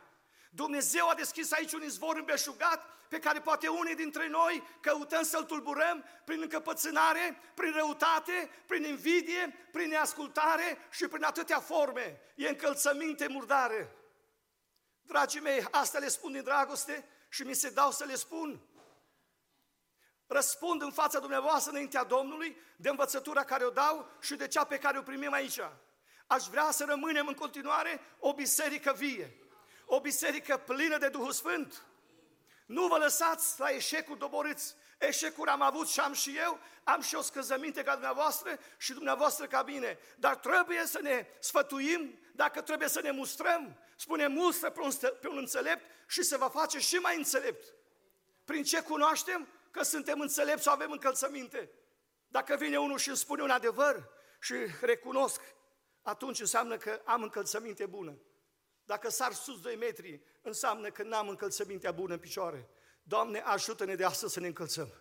Dumnezeu 0.50 1.08
a 1.08 1.14
deschis 1.14 1.52
aici 1.52 1.72
un 1.72 1.82
izvor 1.82 2.16
îmbeșugat 2.16 2.84
pe 3.08 3.18
care 3.18 3.40
poate 3.40 3.68
unii 3.68 3.94
dintre 3.94 4.28
noi 4.28 4.62
căutăm 4.80 5.22
să-l 5.22 5.44
tulburăm 5.44 6.04
prin 6.24 6.40
încăpățânare, 6.40 7.40
prin 7.54 7.72
răutate, 7.72 8.50
prin 8.66 8.84
invidie, 8.84 9.68
prin 9.72 9.88
neascultare 9.88 10.78
și 10.90 11.08
prin 11.08 11.24
atâtea 11.24 11.60
forme. 11.60 12.20
E 12.34 12.48
încălțăminte 12.48 13.26
murdare. 13.28 13.97
Dragii 15.08 15.40
mei, 15.40 15.66
asta 15.70 15.98
le 15.98 16.08
spun 16.08 16.32
din 16.32 16.42
dragoste 16.42 17.08
și 17.28 17.42
mi 17.42 17.54
se 17.54 17.70
dau 17.70 17.90
să 17.90 18.04
le 18.04 18.14
spun. 18.14 18.60
Răspund 20.26 20.82
în 20.82 20.90
fața 20.90 21.18
dumneavoastră 21.18 21.70
înaintea 21.70 22.04
Domnului 22.04 22.56
de 22.76 22.88
învățătura 22.88 23.44
care 23.44 23.64
o 23.64 23.70
dau 23.70 24.10
și 24.20 24.34
de 24.34 24.48
cea 24.48 24.64
pe 24.64 24.78
care 24.78 24.98
o 24.98 25.02
primim 25.02 25.32
aici. 25.32 25.60
Aș 26.26 26.44
vrea 26.44 26.70
să 26.70 26.84
rămânem 26.84 27.26
în 27.26 27.34
continuare 27.34 28.00
o 28.18 28.32
biserică 28.32 28.92
vie, 28.92 29.36
o 29.86 30.00
biserică 30.00 30.56
plină 30.56 30.98
de 30.98 31.08
Duhul 31.08 31.32
Sfânt. 31.32 31.82
Nu 32.66 32.86
vă 32.86 32.96
lăsați 32.96 33.60
la 33.60 33.68
eșecuri 33.68 34.18
doborâți. 34.18 34.74
Eșecuri 34.98 35.50
am 35.50 35.62
avut 35.62 35.88
și 35.88 36.00
am 36.00 36.12
și 36.12 36.36
eu, 36.36 36.58
am 36.84 37.00
și 37.00 37.14
o 37.14 37.22
scăzăminte 37.22 37.82
ca 37.82 37.92
dumneavoastră 37.92 38.58
și 38.76 38.92
dumneavoastră 38.92 39.46
ca 39.46 39.62
mine. 39.62 39.98
Dar 40.16 40.36
trebuie 40.36 40.86
să 40.86 40.98
ne 41.02 41.26
sfătuim, 41.40 42.18
dacă 42.34 42.60
trebuie 42.60 42.88
să 42.88 43.00
ne 43.00 43.10
mustrăm, 43.10 43.78
spune 43.96 44.26
mustră 44.26 44.70
pe 44.70 44.80
un, 44.80 44.90
pe 45.20 45.28
un 45.28 45.36
înțelept 45.36 45.84
și 46.06 46.22
se 46.22 46.36
va 46.36 46.48
face 46.48 46.78
și 46.78 46.94
mai 46.94 47.16
înțelept. 47.16 47.74
Prin 48.44 48.62
ce 48.62 48.82
cunoaștem? 48.82 49.48
Că 49.70 49.82
suntem 49.82 50.20
înțelepți 50.20 50.62
sau 50.62 50.72
avem 50.72 50.90
încălțăminte. 50.90 51.70
Dacă 52.28 52.56
vine 52.56 52.78
unul 52.78 52.98
și 52.98 53.08
îmi 53.08 53.16
spune 53.16 53.42
un 53.42 53.50
adevăr 53.50 54.08
și 54.40 54.54
recunosc, 54.80 55.40
atunci 56.02 56.40
înseamnă 56.40 56.76
că 56.76 57.00
am 57.04 57.22
încălțăminte 57.22 57.86
bună. 57.86 58.18
Dacă 58.84 59.10
sar 59.10 59.32
sus 59.32 59.60
2 59.60 59.76
metri, 59.76 60.20
înseamnă 60.42 60.90
că 60.90 61.02
n-am 61.02 61.28
încălțămintea 61.28 61.92
bună 61.92 62.12
în 62.12 62.18
picioare. 62.18 62.68
Doamne, 63.08 63.38
ajută-ne 63.38 63.94
de 63.94 64.04
astăzi 64.04 64.32
să 64.32 64.40
ne 64.40 64.46
încălțăm. 64.46 64.92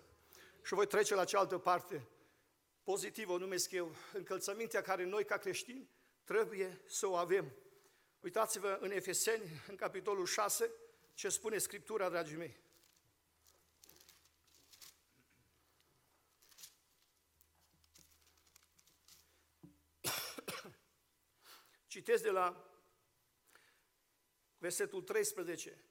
Și 0.64 0.74
voi 0.74 0.88
trece 0.88 1.16
la 1.16 1.26
cealaltă 1.26 1.58
parte. 1.58 2.08
Pozitiv 2.84 3.30
o 3.30 3.38
numesc 3.38 3.72
eu, 3.72 3.96
încălțămintea 4.14 4.82
care 4.82 5.04
noi 5.04 5.26
ca 5.26 5.38
creștini 5.38 5.90
trebuie 6.24 6.82
să 6.86 7.08
o 7.08 7.16
avem. 7.16 7.54
Uitați-vă 8.20 8.78
în 8.82 8.92
Efeseni, 8.92 9.62
în 9.68 9.76
capitolul 9.76 10.26
6, 10.26 10.72
ce 11.14 11.30
spune 11.30 11.58
Scriptura, 11.58 12.10
dragii 12.10 12.36
mei. 12.36 12.60
Citesc 21.88 22.24
de 22.24 22.30
la 22.30 22.72
versetul 24.58 25.02
13. 25.02 25.87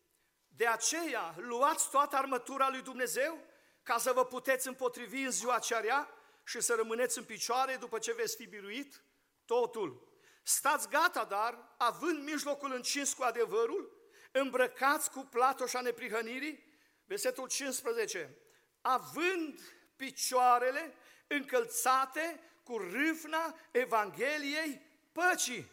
De 0.56 0.66
aceea, 0.66 1.34
luați 1.36 1.90
toată 1.90 2.16
armătura 2.16 2.68
lui 2.70 2.82
Dumnezeu 2.82 3.44
ca 3.82 3.98
să 3.98 4.12
vă 4.12 4.24
puteți 4.24 4.66
împotrivi 4.66 5.22
în 5.22 5.30
ziua 5.30 5.58
cearea 5.58 6.10
și 6.44 6.60
să 6.60 6.74
rămâneți 6.74 7.18
în 7.18 7.24
picioare 7.24 7.76
după 7.76 7.98
ce 7.98 8.12
veți 8.12 8.36
fi 8.36 8.46
biruit 8.46 9.02
totul. 9.44 10.08
Stați 10.42 10.88
gata, 10.88 11.24
dar, 11.24 11.74
având 11.76 12.24
mijlocul 12.24 12.72
încins 12.72 13.12
cu 13.12 13.22
adevărul, 13.22 13.96
îmbrăcați 14.32 15.10
cu 15.10 15.20
platoșa 15.20 15.80
neprihănirii, 15.80 16.64
versetul 17.04 17.48
15, 17.48 18.38
având 18.80 19.60
picioarele 19.96 20.94
încălțate 21.26 22.40
cu 22.62 22.76
râfna 22.76 23.58
Evangheliei 23.70 24.82
păcii. 25.12 25.70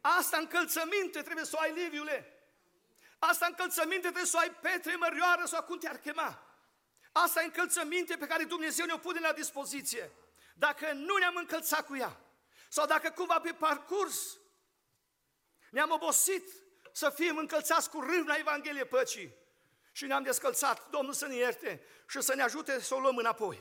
Asta 0.00 0.36
încălțăminte 0.36 1.22
trebuie 1.22 1.44
să 1.44 1.56
o 1.58 1.60
ai, 1.60 1.72
Liviule. 1.72 2.35
Asta 3.18 3.46
încălțăminte 3.46 4.00
trebuie 4.00 4.24
să 4.24 4.36
o 4.36 4.40
ai 4.40 4.50
Petre, 4.50 4.96
Mărioară 4.96 5.44
sau 5.44 5.62
cum 5.62 5.78
te-ar 5.78 5.96
chema. 5.96 6.42
Asta 7.12 7.40
e 7.42 7.44
încălțăminte 7.44 8.16
pe 8.16 8.26
care 8.26 8.44
Dumnezeu 8.44 8.86
ne-o 8.86 8.98
pune 8.98 9.20
la 9.20 9.32
dispoziție. 9.32 10.12
Dacă 10.54 10.92
nu 10.92 11.16
ne-am 11.16 11.36
încălțat 11.36 11.86
cu 11.86 11.96
ea, 11.96 12.20
sau 12.68 12.86
dacă 12.86 13.10
cumva 13.10 13.40
pe 13.40 13.52
parcurs 13.52 14.38
ne-am 15.70 15.90
obosit 15.90 16.48
să 16.92 17.10
fim 17.10 17.36
încălțați 17.36 17.90
cu 17.90 18.00
râvna 18.00 18.34
Evanghelie 18.34 18.84
păcii 18.84 19.34
și 19.92 20.06
ne-am 20.06 20.22
descălțat, 20.22 20.90
Domnul 20.90 21.12
să 21.12 21.26
ne 21.26 21.34
ierte 21.34 21.82
și 22.08 22.20
să 22.20 22.34
ne 22.34 22.42
ajute 22.42 22.80
să 22.80 22.94
o 22.94 22.98
luăm 22.98 23.16
înapoi. 23.16 23.58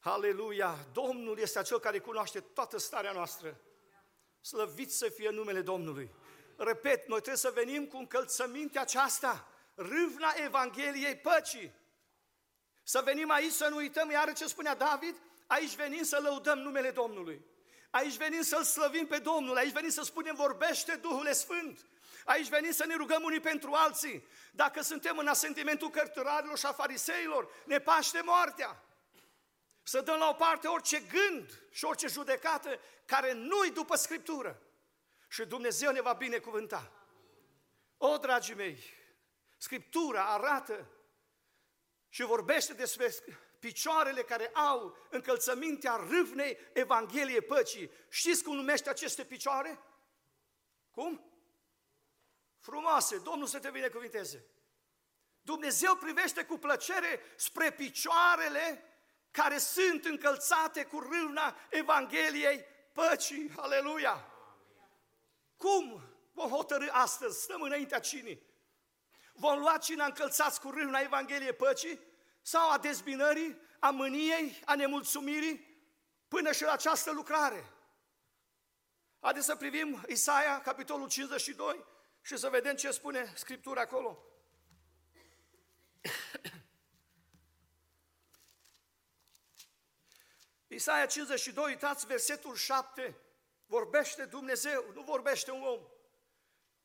Aleluia! 0.00 0.86
Domnul 0.92 1.38
este 1.38 1.58
acel 1.58 1.80
care 1.80 1.98
cunoaște 1.98 2.40
toată 2.40 2.78
starea 2.78 3.12
noastră. 3.12 3.60
Slăvit 4.40 4.92
să 4.92 5.08
fie 5.08 5.30
numele 5.30 5.60
Domnului. 5.60 6.14
Repet, 6.64 7.06
noi 7.06 7.18
trebuie 7.18 7.36
să 7.36 7.50
venim 7.54 7.86
cu 7.86 7.96
încălțămintea 7.96 8.80
aceasta, 8.80 9.48
râvna 9.74 10.34
Evangheliei 10.44 11.16
păcii. 11.16 11.72
Să 12.82 13.00
venim 13.04 13.30
aici 13.30 13.52
să 13.52 13.68
nu 13.68 13.76
uităm 13.76 14.10
iară 14.10 14.32
ce 14.32 14.46
spunea 14.46 14.74
David, 14.74 15.16
aici 15.46 15.74
venim 15.74 16.02
să 16.02 16.18
lăudăm 16.22 16.58
numele 16.58 16.90
Domnului. 16.90 17.44
Aici 17.90 18.16
venim 18.16 18.42
să-L 18.42 18.62
slăvim 18.62 19.06
pe 19.06 19.18
Domnul, 19.18 19.56
aici 19.56 19.72
venim 19.72 19.90
să 19.90 20.02
spunem 20.02 20.34
vorbește 20.34 20.94
Duhul 20.94 21.32
Sfânt. 21.32 21.86
Aici 22.24 22.48
venim 22.48 22.70
să 22.70 22.84
ne 22.86 22.94
rugăm 22.94 23.22
unii 23.22 23.40
pentru 23.40 23.72
alții. 23.72 24.26
Dacă 24.52 24.82
suntem 24.82 25.18
în 25.18 25.26
asentimentul 25.26 25.90
cărturarilor 25.90 26.58
și 26.58 26.66
a 26.66 26.72
fariseilor, 26.72 27.48
ne 27.64 27.78
paște 27.78 28.20
moartea. 28.24 28.82
Să 29.82 30.00
dăm 30.00 30.18
la 30.18 30.28
o 30.28 30.32
parte 30.32 30.66
orice 30.66 31.00
gând 31.00 31.62
și 31.70 31.84
orice 31.84 32.06
judecată 32.06 32.80
care 33.06 33.32
nu-i 33.32 33.70
după 33.70 33.96
Scriptură. 33.96 34.62
Și 35.32 35.44
Dumnezeu 35.44 35.92
ne 35.92 36.00
va 36.00 36.12
binecuvânta. 36.12 36.92
O, 37.96 38.16
dragii 38.16 38.54
mei, 38.54 38.82
Scriptura 39.56 40.24
arată 40.24 40.90
și 42.08 42.22
vorbește 42.22 42.72
despre 42.72 43.14
picioarele 43.58 44.22
care 44.22 44.48
au 44.48 44.96
încălțămintea 45.10 45.96
râvnei 45.96 46.58
Evangheliei 46.72 47.40
păcii. 47.40 47.90
Știți 48.08 48.42
cum 48.42 48.54
numește 48.54 48.90
aceste 48.90 49.24
picioare? 49.24 49.78
Cum? 50.90 51.32
Frumoase. 52.58 53.18
Domnul 53.18 53.46
să 53.46 53.58
te 53.58 53.70
binecuvinteze. 53.70 54.46
Dumnezeu 55.40 55.96
privește 55.96 56.44
cu 56.44 56.58
plăcere 56.58 57.20
spre 57.36 57.72
picioarele 57.72 58.84
care 59.30 59.58
sunt 59.58 60.04
încălțate 60.04 60.84
cu 60.84 60.98
râvna 60.98 61.56
Evangheliei 61.70 62.64
păcii. 62.92 63.52
Aleluia! 63.56 64.31
Cum 65.62 66.02
vom 66.32 66.50
hotărâ 66.50 66.86
astăzi? 66.90 67.42
Stăm 67.42 67.62
înaintea 67.62 68.00
cinii. 68.00 68.42
Vom 69.32 69.58
lua 69.58 69.78
cina 69.78 70.04
încălțați 70.04 70.60
cu 70.60 70.70
râvna 70.70 70.98
Evangheliei 70.98 71.52
păcii 71.52 72.00
sau 72.42 72.70
a 72.70 72.78
dezbinării, 72.78 73.60
a 73.78 73.90
mâniei, 73.90 74.62
a 74.64 74.74
nemulțumirii, 74.74 75.80
până 76.28 76.52
și 76.52 76.62
la 76.62 76.72
această 76.72 77.12
lucrare. 77.12 77.72
Haideți 79.20 79.46
să 79.46 79.56
privim 79.56 80.04
Isaia, 80.08 80.60
capitolul 80.60 81.08
52, 81.08 81.84
și 82.22 82.36
să 82.36 82.48
vedem 82.48 82.76
ce 82.76 82.90
spune 82.90 83.32
Scriptura 83.36 83.80
acolo. 83.80 84.24
Isaia 90.66 91.06
52, 91.06 91.64
uitați 91.64 92.06
versetul 92.06 92.54
7, 92.54 93.21
vorbește 93.72 94.24
Dumnezeu, 94.24 94.90
nu 94.94 95.02
vorbește 95.02 95.50
un 95.50 95.62
om. 95.62 95.80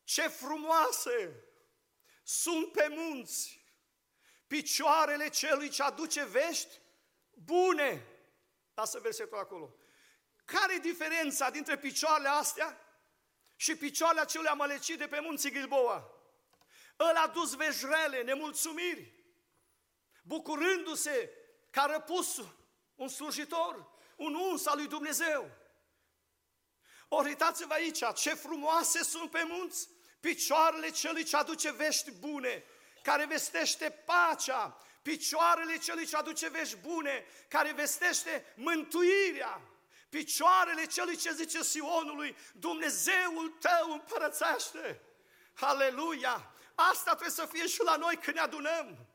Ce 0.04 0.28
frumoase 0.28 1.43
sunt 2.23 2.71
pe 2.71 2.88
munți 2.89 3.65
picioarele 4.47 5.30
celui 5.30 5.69
ce 5.69 5.84
aduce 5.84 6.26
vești 6.26 6.80
bune. 7.32 8.08
Lasă 8.73 9.00
versetul 9.00 9.38
acolo. 9.38 9.76
Care 10.45 10.73
e 10.76 10.80
diferența 10.80 11.50
dintre 11.50 11.78
picioarele 11.78 12.28
astea 12.28 12.82
și 13.56 13.76
picioarele 13.76 14.21
acelui 14.21 14.47
amalecit 14.47 14.97
de 14.97 15.08
pe 15.08 15.19
munții 15.19 15.52
Gilboa? 15.52 16.12
Îl 16.95 17.15
a 17.15 17.28
dus 17.28 17.56
vejrele, 17.56 18.21
nemulțumiri, 18.21 19.13
bucurându-se 20.23 21.32
că 21.69 21.80
a 21.80 21.86
răpus 21.86 22.41
un 22.95 23.08
slujitor, 23.08 23.91
un 24.15 24.34
uns 24.34 24.65
al 24.65 24.78
lui 24.78 24.88
Dumnezeu. 24.88 25.66
Ori 27.08 27.28
uitați-vă 27.28 27.74
aici, 27.74 28.03
ce 28.16 28.34
frumoase 28.34 29.03
sunt 29.03 29.32
pe 29.32 29.43
munți 29.47 29.89
picioarele 30.20 30.89
celui 30.89 31.24
ce 31.24 31.36
aduce 31.36 31.72
vești 31.72 32.12
bune, 32.12 32.64
care 33.03 33.26
vestește 33.26 33.89
pacea, 33.89 34.78
picioarele 35.01 35.78
celui 35.78 36.05
ce 36.05 36.16
aduce 36.16 36.49
vești 36.49 36.76
bune, 36.76 37.26
care 37.47 37.72
vestește 37.72 38.53
mântuirea, 38.55 39.62
picioarele 40.10 40.86
celui 40.86 41.16
ce 41.16 41.34
zice 41.34 41.64
Sionului, 41.64 42.38
Dumnezeul 42.53 43.58
tău 43.60 43.91
împărățește. 43.91 45.01
Aleluia! 45.60 46.51
Asta 46.76 47.10
trebuie 47.10 47.30
să 47.30 47.45
fie 47.45 47.68
și 47.68 47.84
la 47.84 47.95
noi 47.95 48.16
când 48.16 48.36
ne 48.36 48.41
adunăm. 48.41 49.08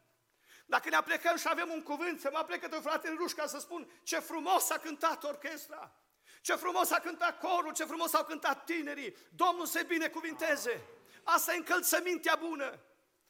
Dacă 0.67 0.89
ne 0.89 0.97
aplecăm 0.97 1.37
și 1.37 1.47
avem 1.49 1.71
un 1.71 1.83
cuvânt, 1.83 2.21
să 2.21 2.29
mă 2.33 2.39
aplecă 2.39 2.69
de 2.69 2.77
fratele 2.83 3.15
Ruș 3.15 3.33
ca 3.33 3.47
să 3.47 3.59
spun 3.59 4.01
ce 4.03 4.19
frumos 4.19 4.71
a 4.71 4.79
cântat 4.79 5.25
orchestra, 5.25 5.93
ce 6.43 6.55
frumos 6.55 6.91
a 6.91 6.99
cântat 6.99 7.39
corul, 7.39 7.73
ce 7.73 7.85
frumos 7.85 8.15
au 8.15 8.25
cântat 8.25 8.65
tinerii. 8.65 9.17
Domnul 9.35 9.67
se 9.67 9.83
binecuvinteze. 9.83 10.85
Asta 11.23 11.53
e 11.53 11.57
încălțămintea 11.57 12.35
bună. 12.35 12.81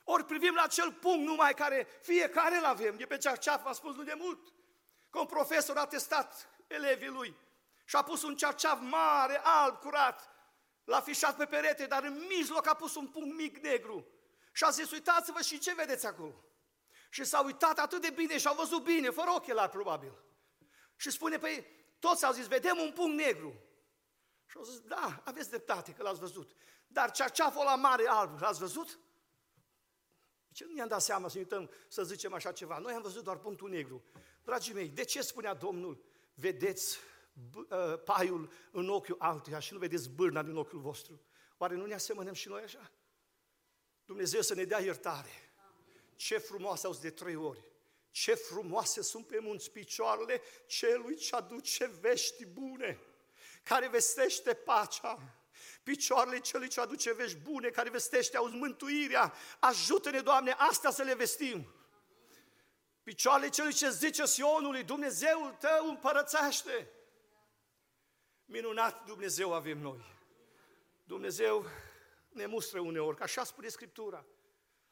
Ori 0.05 0.25
privim 0.25 0.55
la 0.55 0.63
acel 0.63 0.93
punct 0.93 1.27
numai 1.27 1.55
care 1.55 1.89
fiecare 2.01 2.57
îl 2.57 2.65
avem. 2.65 2.97
E 2.99 3.07
pe 3.07 3.17
cearceaf, 3.17 3.67
am 3.67 3.73
spus 3.73 3.95
nu 3.95 4.03
de 4.03 4.15
mult. 4.19 4.53
Că 5.11 5.19
un 5.19 5.27
profesor 5.27 5.77
a 5.77 5.87
testat 5.87 6.49
elevii 6.67 7.09
lui 7.09 7.37
și 7.85 7.97
a 7.97 8.03
pus 8.03 8.23
un 8.23 8.37
cearceaf 8.37 8.79
mare, 8.81 9.41
alb, 9.43 9.79
curat. 9.79 10.31
L-a 10.85 11.01
fișat 11.01 11.37
pe 11.37 11.45
perete, 11.45 11.87
dar 11.87 12.05
în 12.05 12.27
mijloc 12.29 12.67
a 12.67 12.75
pus 12.75 12.95
un 12.95 13.09
punct 13.09 13.37
mic 13.37 13.59
negru. 13.59 14.07
Și 14.53 14.65
a 14.65 14.71
zis, 14.71 14.91
uitați-vă 14.91 15.43
și 15.43 15.59
ce 15.59 15.75
vedeți 15.75 16.07
acolo. 16.07 16.45
Și 17.11 17.25
s-a 17.25 17.41
uitat 17.41 17.79
atât 17.79 18.01
de 18.01 18.11
bine 18.11 18.39
și 18.39 18.47
au 18.47 18.55
văzut 18.55 18.83
bine, 18.83 19.11
fără 19.11 19.31
ochelari 19.31 19.71
probabil. 19.71 20.13
Și 20.97 21.11
spune, 21.11 21.39
păi, 21.39 21.67
toți 22.03 22.25
au 22.25 22.33
zis, 22.33 22.47
vedem 22.47 22.79
un 22.79 22.93
punct 22.93 23.17
negru. 23.17 23.55
Și 24.47 24.57
au 24.57 24.63
zis, 24.65 24.81
da, 24.81 25.23
aveți 25.25 25.49
dreptate 25.49 25.93
că 25.93 26.03
l-ați 26.03 26.21
văzut. 26.21 26.51
Dar 26.87 27.11
ceaceaful 27.11 27.65
la 27.65 27.75
mare 27.75 28.07
alb, 28.07 28.41
l-ați 28.41 28.59
văzut? 28.59 28.99
Ce 30.53 30.65
nu 30.65 30.73
ne-am 30.73 30.89
dat 30.89 31.03
seama 31.03 31.29
să 31.29 31.39
uităm 31.39 31.71
să 31.89 32.05
zicem 32.05 32.33
așa 32.33 32.53
ceva. 32.53 32.79
Noi 32.79 32.93
am 32.93 33.03
văzut 33.03 33.25
doar 33.25 33.39
punctul 33.39 33.69
negru. 33.69 34.05
Dragii 34.43 34.75
mei, 34.75 34.89
de 34.89 35.05
ce 35.05 35.23
spunea 35.23 35.55
Domnul, 35.55 36.05
vedeți 36.35 36.99
uh, 37.55 38.03
paiul 38.05 38.53
în 38.71 38.89
ochiul 38.89 39.17
altuia 39.19 39.59
și 39.59 39.73
nu 39.73 39.79
vedeți 39.79 40.11
bârna 40.11 40.43
din 40.43 40.57
ochiul 40.57 40.81
vostru? 40.81 41.21
Oare 41.57 41.75
nu 41.75 41.87
ne 41.87 41.95
asemănăm 41.95 42.35
și 42.35 42.49
noi 42.49 42.63
așa? 42.63 42.91
Dumnezeu 44.05 44.41
să 44.41 44.55
ne 44.55 44.65
dea 44.65 44.81
iertare. 44.81 45.53
Ce 46.17 46.39
frumoase 46.39 46.87
au 46.87 46.95
de 46.95 47.11
trei 47.11 47.37
ori. 47.37 47.72
Ce 48.13 48.35
frumoase 48.35 49.03
sunt 49.03 49.27
pe 49.27 49.39
munți 49.39 49.71
picioarele 49.71 50.43
celui 50.67 51.17
ce 51.17 51.35
aduce 51.37 51.91
vești 52.01 52.47
bune, 52.47 53.01
care 53.63 53.89
vestește 53.89 54.55
pacea. 54.55 55.37
Picioarele 55.83 56.41
celui 56.41 56.69
ce 56.69 56.81
aduce 56.81 57.13
vești 57.13 57.37
bune, 57.37 57.69
care 57.69 57.91
vestește, 57.91 58.37
auzi, 58.37 58.55
mântuirea. 58.55 59.35
Ajută-ne, 59.59 60.21
Doamne, 60.21 60.55
asta 60.59 60.91
să 60.91 61.03
le 61.03 61.15
vestim. 61.15 61.75
Picioarele 63.03 63.49
celui 63.49 63.73
ce 63.73 63.91
zice 63.91 64.27
Sionului, 64.27 64.83
Dumnezeul 64.83 65.51
tău 65.51 65.89
împărățește. 65.89 66.91
Minunat 68.45 69.05
Dumnezeu 69.05 69.55
avem 69.55 69.79
noi. 69.79 70.05
Dumnezeu 71.05 71.67
ne 72.29 72.47
mustră 72.47 72.81
uneori, 72.81 73.17
că 73.17 73.23
așa 73.23 73.45
spune 73.45 73.69
Scriptura. 73.69 74.27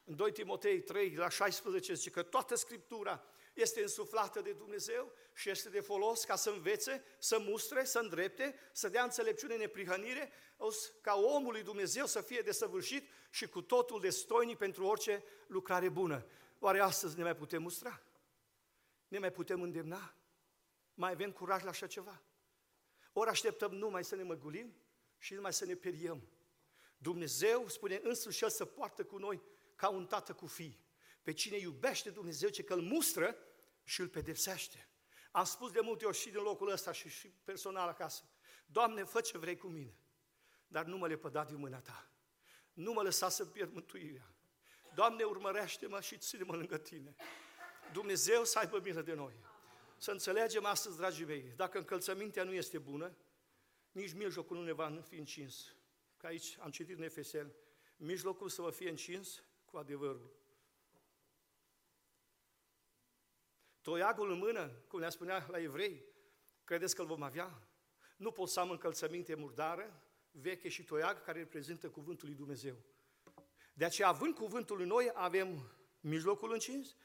În 0.03 0.15
2 0.15 0.31
Timotei 0.31 0.81
3, 0.81 1.15
la 1.15 1.29
16, 1.29 1.93
zice 1.93 2.09
că 2.09 2.23
toată 2.23 2.55
Scriptura 2.55 3.23
este 3.53 3.81
însuflată 3.81 4.41
de 4.41 4.51
Dumnezeu 4.51 5.11
și 5.33 5.49
este 5.49 5.69
de 5.69 5.79
folos 5.79 6.23
ca 6.23 6.35
să 6.35 6.49
învețe, 6.49 7.03
să 7.19 7.39
mustre, 7.39 7.83
să 7.83 7.99
îndrepte, 7.99 8.55
să 8.71 8.89
dea 8.89 9.03
înțelepciune, 9.03 9.55
neprihănire, 9.55 10.31
ca 11.01 11.15
omul 11.15 11.51
lui 11.51 11.63
Dumnezeu 11.63 12.05
să 12.05 12.21
fie 12.21 12.41
desăvârșit 12.41 13.09
și 13.29 13.47
cu 13.47 13.61
totul 13.61 13.99
destoinic 13.99 14.57
pentru 14.57 14.85
orice 14.85 15.23
lucrare 15.47 15.89
bună. 15.89 16.25
Oare 16.59 16.79
astăzi 16.79 17.17
ne 17.17 17.23
mai 17.23 17.35
putem 17.35 17.61
mustra? 17.61 18.01
Ne 19.07 19.19
mai 19.19 19.31
putem 19.31 19.61
îndemna? 19.61 20.15
Mai 20.93 21.11
avem 21.11 21.31
curaj 21.31 21.63
la 21.63 21.69
așa 21.69 21.87
ceva? 21.87 22.21
Ori 23.13 23.29
așteptăm 23.29 23.71
numai 23.71 24.03
să 24.03 24.15
ne 24.15 24.23
măgulim 24.23 24.75
și 25.17 25.33
numai 25.33 25.53
să 25.53 25.65
ne 25.65 25.75
periem. 25.75 26.27
Dumnezeu 26.97 27.67
spune 27.67 27.99
însuși 28.03 28.43
El 28.43 28.49
să 28.49 28.65
poartă 28.65 29.03
cu 29.03 29.17
noi 29.17 29.41
ca 29.81 29.89
un 29.89 30.05
tată 30.05 30.33
cu 30.33 30.47
fii. 30.47 30.79
Pe 31.21 31.33
cine 31.33 31.57
iubește 31.57 32.09
Dumnezeu, 32.09 32.49
ce 32.49 32.63
că 32.63 32.73
îl 32.73 32.81
mustră 32.81 33.37
și 33.83 34.01
îl 34.01 34.07
pedepsește. 34.07 34.87
Am 35.31 35.43
spus 35.43 35.71
de 35.71 35.79
multe 35.79 36.05
ori 36.05 36.17
și 36.17 36.29
din 36.29 36.41
locul 36.41 36.71
ăsta 36.71 36.91
și, 36.91 37.09
și 37.09 37.27
personal 37.27 37.87
acasă. 37.87 38.23
Doamne, 38.65 39.03
fă 39.03 39.21
ce 39.21 39.37
vrei 39.37 39.57
cu 39.57 39.67
mine, 39.67 39.97
dar 40.67 40.85
nu 40.85 40.97
mă 40.97 41.07
lepăda 41.07 41.43
din 41.43 41.55
mâna 41.55 41.79
Ta. 41.79 42.11
Nu 42.73 42.93
mă 42.93 43.01
lăsa 43.01 43.29
să 43.29 43.45
pierd 43.45 43.73
mântuirea. 43.73 44.35
Doamne, 44.93 45.23
urmărește-mă 45.23 46.01
și 46.01 46.17
ține-mă 46.17 46.55
lângă 46.55 46.77
Tine. 46.77 47.15
Dumnezeu 47.93 48.43
să 48.43 48.59
aibă 48.59 48.79
milă 48.79 49.01
de 49.01 49.13
noi. 49.13 49.33
Să 49.97 50.11
înțelegem 50.11 50.65
astăzi, 50.65 50.97
dragii 50.97 51.25
mei, 51.25 51.53
dacă 51.55 51.77
încălțămintea 51.77 52.43
nu 52.43 52.53
este 52.53 52.77
bună, 52.77 53.17
nici 53.91 54.13
mijlocul 54.13 54.57
nu 54.57 54.63
ne 54.63 54.71
va 54.71 55.01
fi 55.07 55.15
încins. 55.15 55.75
Că 56.17 56.25
aici 56.25 56.57
am 56.59 56.71
citit 56.71 56.97
în 56.97 57.03
Efeseni, 57.03 57.53
mijlocul 57.97 58.49
să 58.49 58.61
vă 58.61 58.69
fie 58.69 58.89
încins 58.89 59.43
cu 59.71 59.77
adevărul. 59.77 60.31
Toiagul 63.81 64.31
în 64.31 64.37
mână, 64.37 64.67
cum 64.87 64.99
ne 64.99 65.09
spunea 65.09 65.47
la 65.49 65.59
evrei, 65.59 66.03
credeți 66.63 66.95
că 66.95 67.01
îl 67.01 67.07
vom 67.07 67.21
avea? 67.21 67.67
Nu 68.17 68.31
pot 68.31 68.49
să 68.49 68.59
am 68.59 68.69
încălțăminte 68.69 69.35
murdară, 69.35 70.03
veche 70.31 70.69
și 70.69 70.83
toiag, 70.83 71.23
care 71.23 71.39
reprezintă 71.39 71.89
cuvântul 71.89 72.27
lui 72.27 72.37
Dumnezeu. 72.37 72.75
De 73.73 73.85
aceea, 73.85 74.07
având 74.07 74.35
cuvântul 74.35 74.77
lui 74.77 74.85
noi, 74.85 75.11
avem 75.13 75.71
mijlocul 75.99 76.51
încins, 76.51 76.95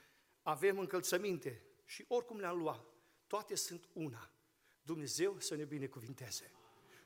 avem 0.42 0.78
încălțăminte 0.78 1.62
și 1.84 2.04
oricum 2.08 2.38
le-am 2.38 2.58
luat, 2.58 2.84
toate 3.26 3.54
sunt 3.54 3.88
una. 3.92 4.30
Dumnezeu 4.82 5.40
să 5.40 5.54
ne 5.54 5.64
binecuvinteze. 5.64 6.52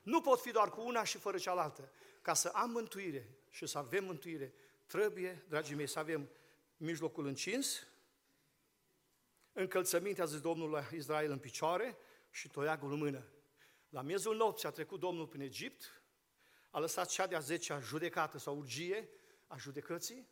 Nu 0.03 0.21
pot 0.21 0.41
fi 0.41 0.51
doar 0.51 0.69
cu 0.69 0.81
una 0.81 1.03
și 1.03 1.17
fără 1.17 1.37
cealaltă. 1.37 1.91
Ca 2.21 2.33
să 2.33 2.47
am 2.47 2.69
mântuire 2.69 3.37
și 3.49 3.65
să 3.67 3.77
avem 3.77 4.03
mântuire, 4.03 4.53
trebuie, 4.91 5.45
dragii 5.47 5.75
mei, 5.75 5.87
să 5.87 5.99
avem 5.99 6.29
mijlocul 6.77 7.25
încins, 7.25 7.87
încălțămintea, 9.51 10.25
zis 10.25 10.39
Domnul 10.39 10.69
la 10.69 10.87
Israel, 10.93 11.31
în 11.31 11.39
picioare 11.39 11.97
și 12.29 12.49
toiagul 12.49 12.91
în 12.91 12.97
mână. 12.97 13.27
La 13.89 14.01
miezul 14.01 14.35
nopții 14.35 14.67
a 14.67 14.71
trecut 14.71 14.99
Domnul 14.99 15.27
prin 15.27 15.41
Egipt, 15.41 16.03
a 16.69 16.79
lăsat 16.79 17.09
cea 17.09 17.27
de-a 17.27 17.39
zecea 17.39 17.79
judecată 17.79 18.37
sau 18.37 18.57
urgie 18.57 19.09
a 19.47 19.57
judecății, 19.57 20.29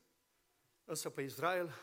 însă 0.83 1.09
pe 1.09 1.21
Israel 1.21 1.73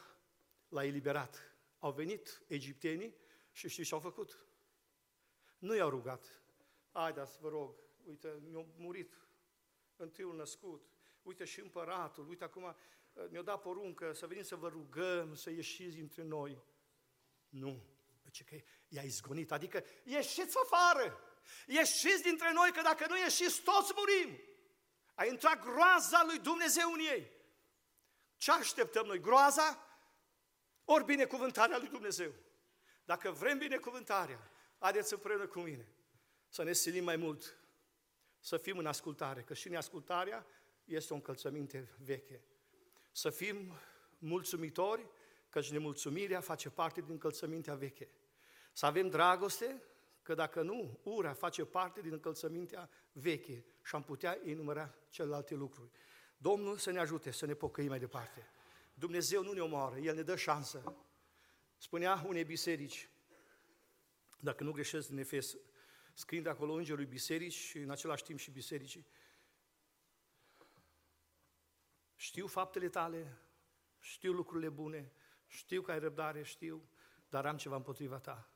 l-a 0.68 0.84
eliberat. 0.84 1.56
Au 1.78 1.92
venit 1.92 2.42
egiptenii 2.46 3.16
și 3.52 3.68
știți 3.68 3.88
ce 3.88 3.94
au 3.94 4.00
făcut? 4.00 4.46
Nu 5.58 5.74
i-au 5.74 5.90
rugat. 5.90 6.42
Haideți, 6.92 7.38
vă 7.40 7.48
rog, 7.48 7.74
uite, 8.04 8.38
mi-a 8.50 8.66
murit 8.76 9.14
întâiul 9.96 10.36
născut, 10.36 10.95
uite 11.26 11.44
și 11.44 11.60
împăratul, 11.60 12.28
uite 12.28 12.44
acum 12.44 12.62
uh, 12.62 13.24
mi-a 13.30 13.42
dat 13.42 13.60
poruncă 13.60 14.12
să 14.12 14.26
venim 14.26 14.42
să 14.42 14.56
vă 14.56 14.68
rugăm, 14.68 15.34
să 15.34 15.50
ieșiți 15.50 15.98
între 15.98 16.22
noi. 16.22 16.62
Nu. 17.48 17.82
Zice 18.24 18.44
că 18.44 18.56
i-a 18.88 19.02
izgonit, 19.02 19.52
adică 19.52 19.84
ieșiți 20.04 20.56
afară, 20.58 21.20
ieșiți 21.66 22.22
dintre 22.22 22.52
noi, 22.52 22.72
că 22.72 22.82
dacă 22.82 23.06
nu 23.08 23.18
ieșiți, 23.18 23.62
toți 23.62 23.92
murim. 23.96 24.40
A 25.14 25.24
intrat 25.24 25.62
groaza 25.62 26.24
lui 26.26 26.38
Dumnezeu 26.38 26.92
în 26.92 26.98
ei. 26.98 27.30
Ce 28.36 28.50
așteptăm 28.50 29.06
noi? 29.06 29.20
Groaza? 29.20 29.86
Ori 30.84 31.04
binecuvântarea 31.04 31.78
lui 31.78 31.88
Dumnezeu. 31.88 32.32
Dacă 33.04 33.30
vrem 33.30 33.58
binecuvântarea, 33.58 34.50
haideți 34.78 35.12
împreună 35.12 35.46
cu 35.46 35.60
mine 35.60 35.88
să 36.48 36.62
ne 36.62 36.72
silim 36.72 37.04
mai 37.04 37.16
mult, 37.16 37.58
să 38.38 38.56
fim 38.56 38.78
în 38.78 38.86
ascultare, 38.86 39.42
că 39.42 39.54
și 39.54 39.68
neascultarea 39.68 40.46
este 40.86 41.12
o 41.12 41.16
încălțăminte 41.16 41.88
veche. 42.04 42.44
Să 43.12 43.30
fim 43.30 43.72
mulțumitori, 44.18 45.06
căci 45.48 45.70
nemulțumirea 45.70 46.40
face 46.40 46.70
parte 46.70 47.00
din 47.00 47.10
încălțămintea 47.10 47.74
veche. 47.74 48.08
Să 48.72 48.86
avem 48.86 49.08
dragoste, 49.08 49.82
că 50.22 50.34
dacă 50.34 50.62
nu, 50.62 50.98
ura 51.02 51.32
face 51.32 51.64
parte 51.64 52.00
din 52.00 52.12
încălțămintea 52.12 52.90
veche 53.12 53.64
și 53.82 53.94
am 53.94 54.02
putea 54.02 54.38
enumera 54.44 54.94
celelalte 55.10 55.54
lucruri. 55.54 55.90
Domnul 56.36 56.76
să 56.76 56.90
ne 56.90 56.98
ajute 56.98 57.30
să 57.30 57.46
ne 57.46 57.54
pocăim 57.54 57.88
mai 57.88 57.98
departe. 57.98 58.48
Dumnezeu 58.94 59.42
nu 59.42 59.52
ne 59.52 59.60
omoară, 59.60 59.98
El 59.98 60.14
ne 60.14 60.22
dă 60.22 60.36
șansă. 60.36 60.96
Spunea 61.76 62.24
unei 62.26 62.44
biserici, 62.44 63.08
dacă 64.40 64.64
nu 64.64 64.72
greșesc 64.72 65.08
din 65.08 65.18
Efes, 65.18 65.56
scriind 66.14 66.46
acolo 66.46 66.72
îngerul 66.72 67.04
biserici 67.04 67.52
și 67.52 67.78
în 67.78 67.90
același 67.90 68.22
timp 68.22 68.38
și 68.38 68.50
bisericii, 68.50 69.06
știu 72.16 72.46
faptele 72.46 72.88
tale, 72.88 73.38
știu 73.98 74.32
lucrurile 74.32 74.68
bune, 74.68 75.12
știu 75.46 75.82
că 75.82 75.90
ai 75.90 75.98
răbdare, 75.98 76.42
știu, 76.42 76.88
dar 77.28 77.46
am 77.46 77.56
ceva 77.56 77.76
împotriva 77.76 78.18
ta. 78.18 78.50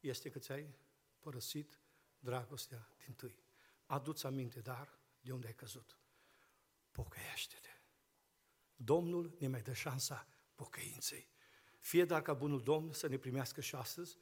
Este 0.00 0.30
că 0.30 0.38
ți-ai 0.38 0.74
părăsit 1.18 1.80
dragostea 2.18 2.88
din 3.04 3.14
tâi. 3.14 3.42
Adu-ți 3.86 4.26
aminte, 4.26 4.60
dar, 4.60 4.98
de 5.20 5.32
unde 5.32 5.46
ai 5.46 5.54
căzut. 5.54 5.98
Pocăiește-te. 6.90 7.68
Domnul 8.76 9.36
ne 9.38 9.48
mai 9.48 9.62
dă 9.62 9.72
șansa 9.72 10.26
pocăinței. 10.54 11.28
Fie 11.78 12.04
dacă 12.04 12.22
ca 12.22 12.34
bunul 12.34 12.62
Domn 12.62 12.92
să 12.92 13.06
ne 13.06 13.16
primească 13.16 13.60
și 13.60 13.74
astăzi, 13.74 14.18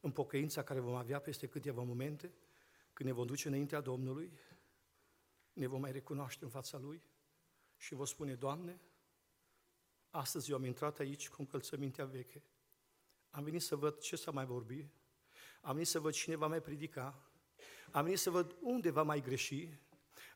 în 0.00 0.10
pocăința 0.10 0.62
care 0.62 0.80
vom 0.80 0.94
avea 0.94 1.20
peste 1.20 1.46
câteva 1.46 1.82
momente, 1.82 2.34
când 2.92 3.08
ne 3.08 3.14
vom 3.14 3.26
duce 3.26 3.48
înaintea 3.48 3.80
Domnului, 3.80 4.32
ne 5.52 5.66
vom 5.66 5.80
mai 5.80 5.92
recunoaște 5.92 6.44
în 6.44 6.50
fața 6.50 6.78
Lui 6.78 7.02
și 7.82 7.94
vă 7.94 8.04
spune, 8.04 8.34
Doamne, 8.34 8.80
astăzi 10.10 10.50
eu 10.50 10.56
am 10.56 10.64
intrat 10.64 10.98
aici 10.98 11.28
cu 11.28 11.36
încălțămintea 11.38 12.04
veche. 12.04 12.42
Am 13.30 13.44
venit 13.44 13.62
să 13.62 13.76
văd 13.76 13.98
ce 13.98 14.16
s-a 14.16 14.30
mai 14.30 14.44
vorbit, 14.44 14.92
am 15.60 15.72
venit 15.72 15.88
să 15.88 16.00
văd 16.00 16.12
cine 16.12 16.36
va 16.36 16.46
mai 16.46 16.60
predica, 16.60 17.30
am 17.90 18.04
venit 18.04 18.18
să 18.18 18.30
văd 18.30 18.56
unde 18.60 18.90
va 18.90 19.02
mai 19.02 19.20
greși, 19.20 19.68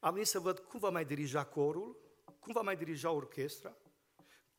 am 0.00 0.12
venit 0.12 0.28
să 0.28 0.38
văd 0.38 0.58
cum 0.58 0.80
va 0.80 0.90
mai 0.90 1.04
dirija 1.04 1.44
corul, 1.44 1.96
cum 2.38 2.52
va 2.52 2.60
mai 2.60 2.76
dirija 2.76 3.10
orchestra, 3.10 3.76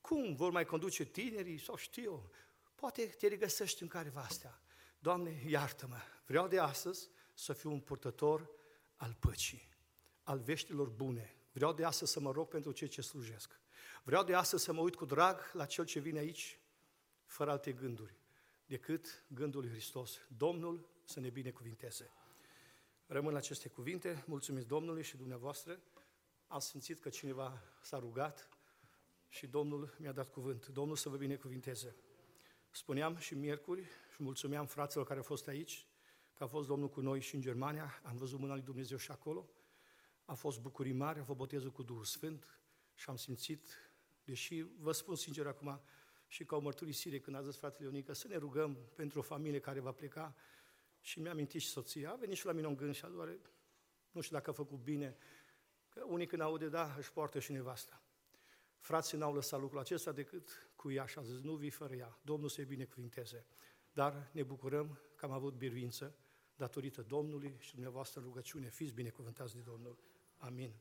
cum 0.02 0.36
vor 0.36 0.52
mai 0.52 0.66
conduce 0.66 1.06
tinerii 1.06 1.58
sau 1.58 1.76
știu 1.76 2.04
eu. 2.04 2.32
Poate 2.76 3.06
te 3.06 3.28
regăsești 3.28 3.82
în 3.82 3.88
careva 3.88 4.22
astea. 4.22 4.62
Doamne, 5.00 5.44
iartă-mă, 5.48 6.02
vreau 6.26 6.48
de 6.48 6.60
astăzi 6.60 7.10
să 7.34 7.54
fiu 7.54 7.72
un 7.72 7.80
purtător 7.80 8.50
al 8.96 9.14
păcii. 9.20 9.76
al 10.24 10.40
veștilor 10.40 10.90
bune. 10.90 11.37
Vreau 11.58 11.74
de 11.74 11.84
astăzi 11.84 12.12
să 12.12 12.20
mă 12.20 12.32
rog 12.32 12.48
pentru 12.48 12.72
cei 12.72 12.88
ce 12.88 13.02
slujesc. 13.02 13.60
Vreau 14.04 14.24
de 14.24 14.34
astăzi 14.34 14.64
să 14.64 14.74
mă 14.74 14.82
uit 14.82 14.96
cu 14.96 15.06
drag 15.06 15.50
la 15.54 15.66
cel 15.66 15.86
ce 15.86 16.00
vine 16.00 16.20
aici, 16.20 16.60
fără 17.26 17.52
alte 17.52 17.72
gânduri, 17.72 18.20
decât 18.66 19.26
gândul 19.28 19.62
lui 19.62 19.70
Hristos. 19.70 20.20
Domnul 20.28 20.90
să 21.04 21.20
ne 21.20 21.30
binecuvinteze. 21.30 22.12
Rămân 23.06 23.32
la 23.32 23.38
aceste 23.38 23.70
cuvinte, 23.70 24.24
mulțumesc 24.28 24.66
Domnului 24.66 25.04
și 25.04 25.18
dumneavoastră. 25.18 25.80
Am 26.48 26.60
simțit 26.60 27.00
că 27.00 27.10
cineva 27.10 27.64
s-a 27.82 28.00
rugat 28.00 28.50
și 29.28 29.48
Domnul 29.48 29.96
mi-a 30.00 30.12
dat 30.12 30.28
cuvânt. 30.28 30.68
Domnul 30.68 30.96
să 30.96 31.10
vă 31.10 31.18
binecuvinteze. 31.18 31.96
Spuneam 32.70 33.16
și 33.16 33.36
miercuri 33.36 33.84
și 33.84 34.24
mulțumeam 34.24 34.66
fraților 34.66 35.06
care 35.06 35.18
au 35.18 35.26
fost 35.26 35.48
aici, 35.48 35.88
că 36.34 36.44
a 36.44 36.48
fost 36.48 36.68
Domnul 36.68 36.90
cu 36.90 37.02
noi 37.02 37.22
și 37.22 37.36
în 37.36 37.42
Germania, 37.42 38.02
am 38.04 38.18
văzut 38.18 38.40
mâna 38.40 38.54
lui 38.54 38.64
Dumnezeu 38.64 38.98
și 38.98 39.12
acolo. 39.12 39.50
A 40.28 40.34
fost 40.34 40.60
bucurii 40.60 40.92
mari, 40.92 41.20
a 41.20 41.24
fost 41.24 41.38
botezul 41.38 41.72
cu 41.72 41.84
Duhul 41.84 42.04
Sfânt 42.04 42.48
și 42.94 43.10
am 43.10 43.16
simțit, 43.16 43.92
deși 44.24 44.62
vă 44.62 44.92
spun 44.92 45.16
sincer 45.16 45.48
acum, 45.48 45.82
și 46.28 46.46
ca 46.46 46.56
o 46.56 46.60
mărturisire 46.60 47.20
când 47.20 47.36
a 47.36 47.42
zis 47.42 47.58
fratele 47.58 47.86
Ionica, 47.86 48.14
să 48.14 48.28
ne 48.28 48.36
rugăm 48.36 48.78
pentru 48.96 49.20
o 49.20 49.22
familie 49.22 49.60
care 49.60 49.80
va 49.80 49.92
pleca 49.92 50.36
și 51.02 51.20
mi-a 51.20 51.32
amintit 51.32 51.62
și 51.62 51.68
soția, 51.68 52.12
a 52.12 52.16
venit 52.16 52.36
și 52.36 52.46
la 52.46 52.52
mine 52.52 52.68
un 52.68 52.76
gând 52.76 52.96
și 52.96 53.06
a 53.06 53.10
doar, 53.10 53.38
nu 54.12 54.22
știu 54.22 54.36
dacă 54.36 54.50
a 54.50 54.54
făcut 54.54 54.80
bine, 54.80 55.18
că 55.90 56.04
unii 56.08 56.26
când 56.26 56.42
aude, 56.42 56.70
da, 56.70 56.96
își 56.98 57.12
poartă 57.12 57.40
și 57.40 57.52
nevasta. 57.52 58.02
Frații 58.80 59.18
n-au 59.18 59.34
lăsat 59.34 59.60
lucrul 59.60 59.80
acesta 59.80 60.12
decât 60.12 60.72
cu 60.76 60.92
ea 60.92 61.06
și 61.06 61.18
a 61.18 61.22
zis, 61.22 61.40
nu 61.40 61.56
vii 61.56 61.70
fără 61.70 61.96
ea, 61.96 62.20
Domnul 62.22 62.50
să-i 62.50 62.66
binecuvinteze. 62.66 63.46
Dar 63.94 64.30
ne 64.32 64.44
bucurăm 64.44 65.00
că 65.16 65.26
am 65.26 65.32
avut 65.32 65.54
biruință 65.54 66.16
datorită 66.56 67.02
Domnului 67.02 67.56
și 67.60 67.74
dumneavoastră 67.74 68.20
în 68.20 68.26
rugăciune. 68.26 68.70
Fiți 68.70 68.94
binecuvântați 68.94 69.56
de 69.56 69.60
Domnul. 69.60 69.98
Amin. 70.42 70.74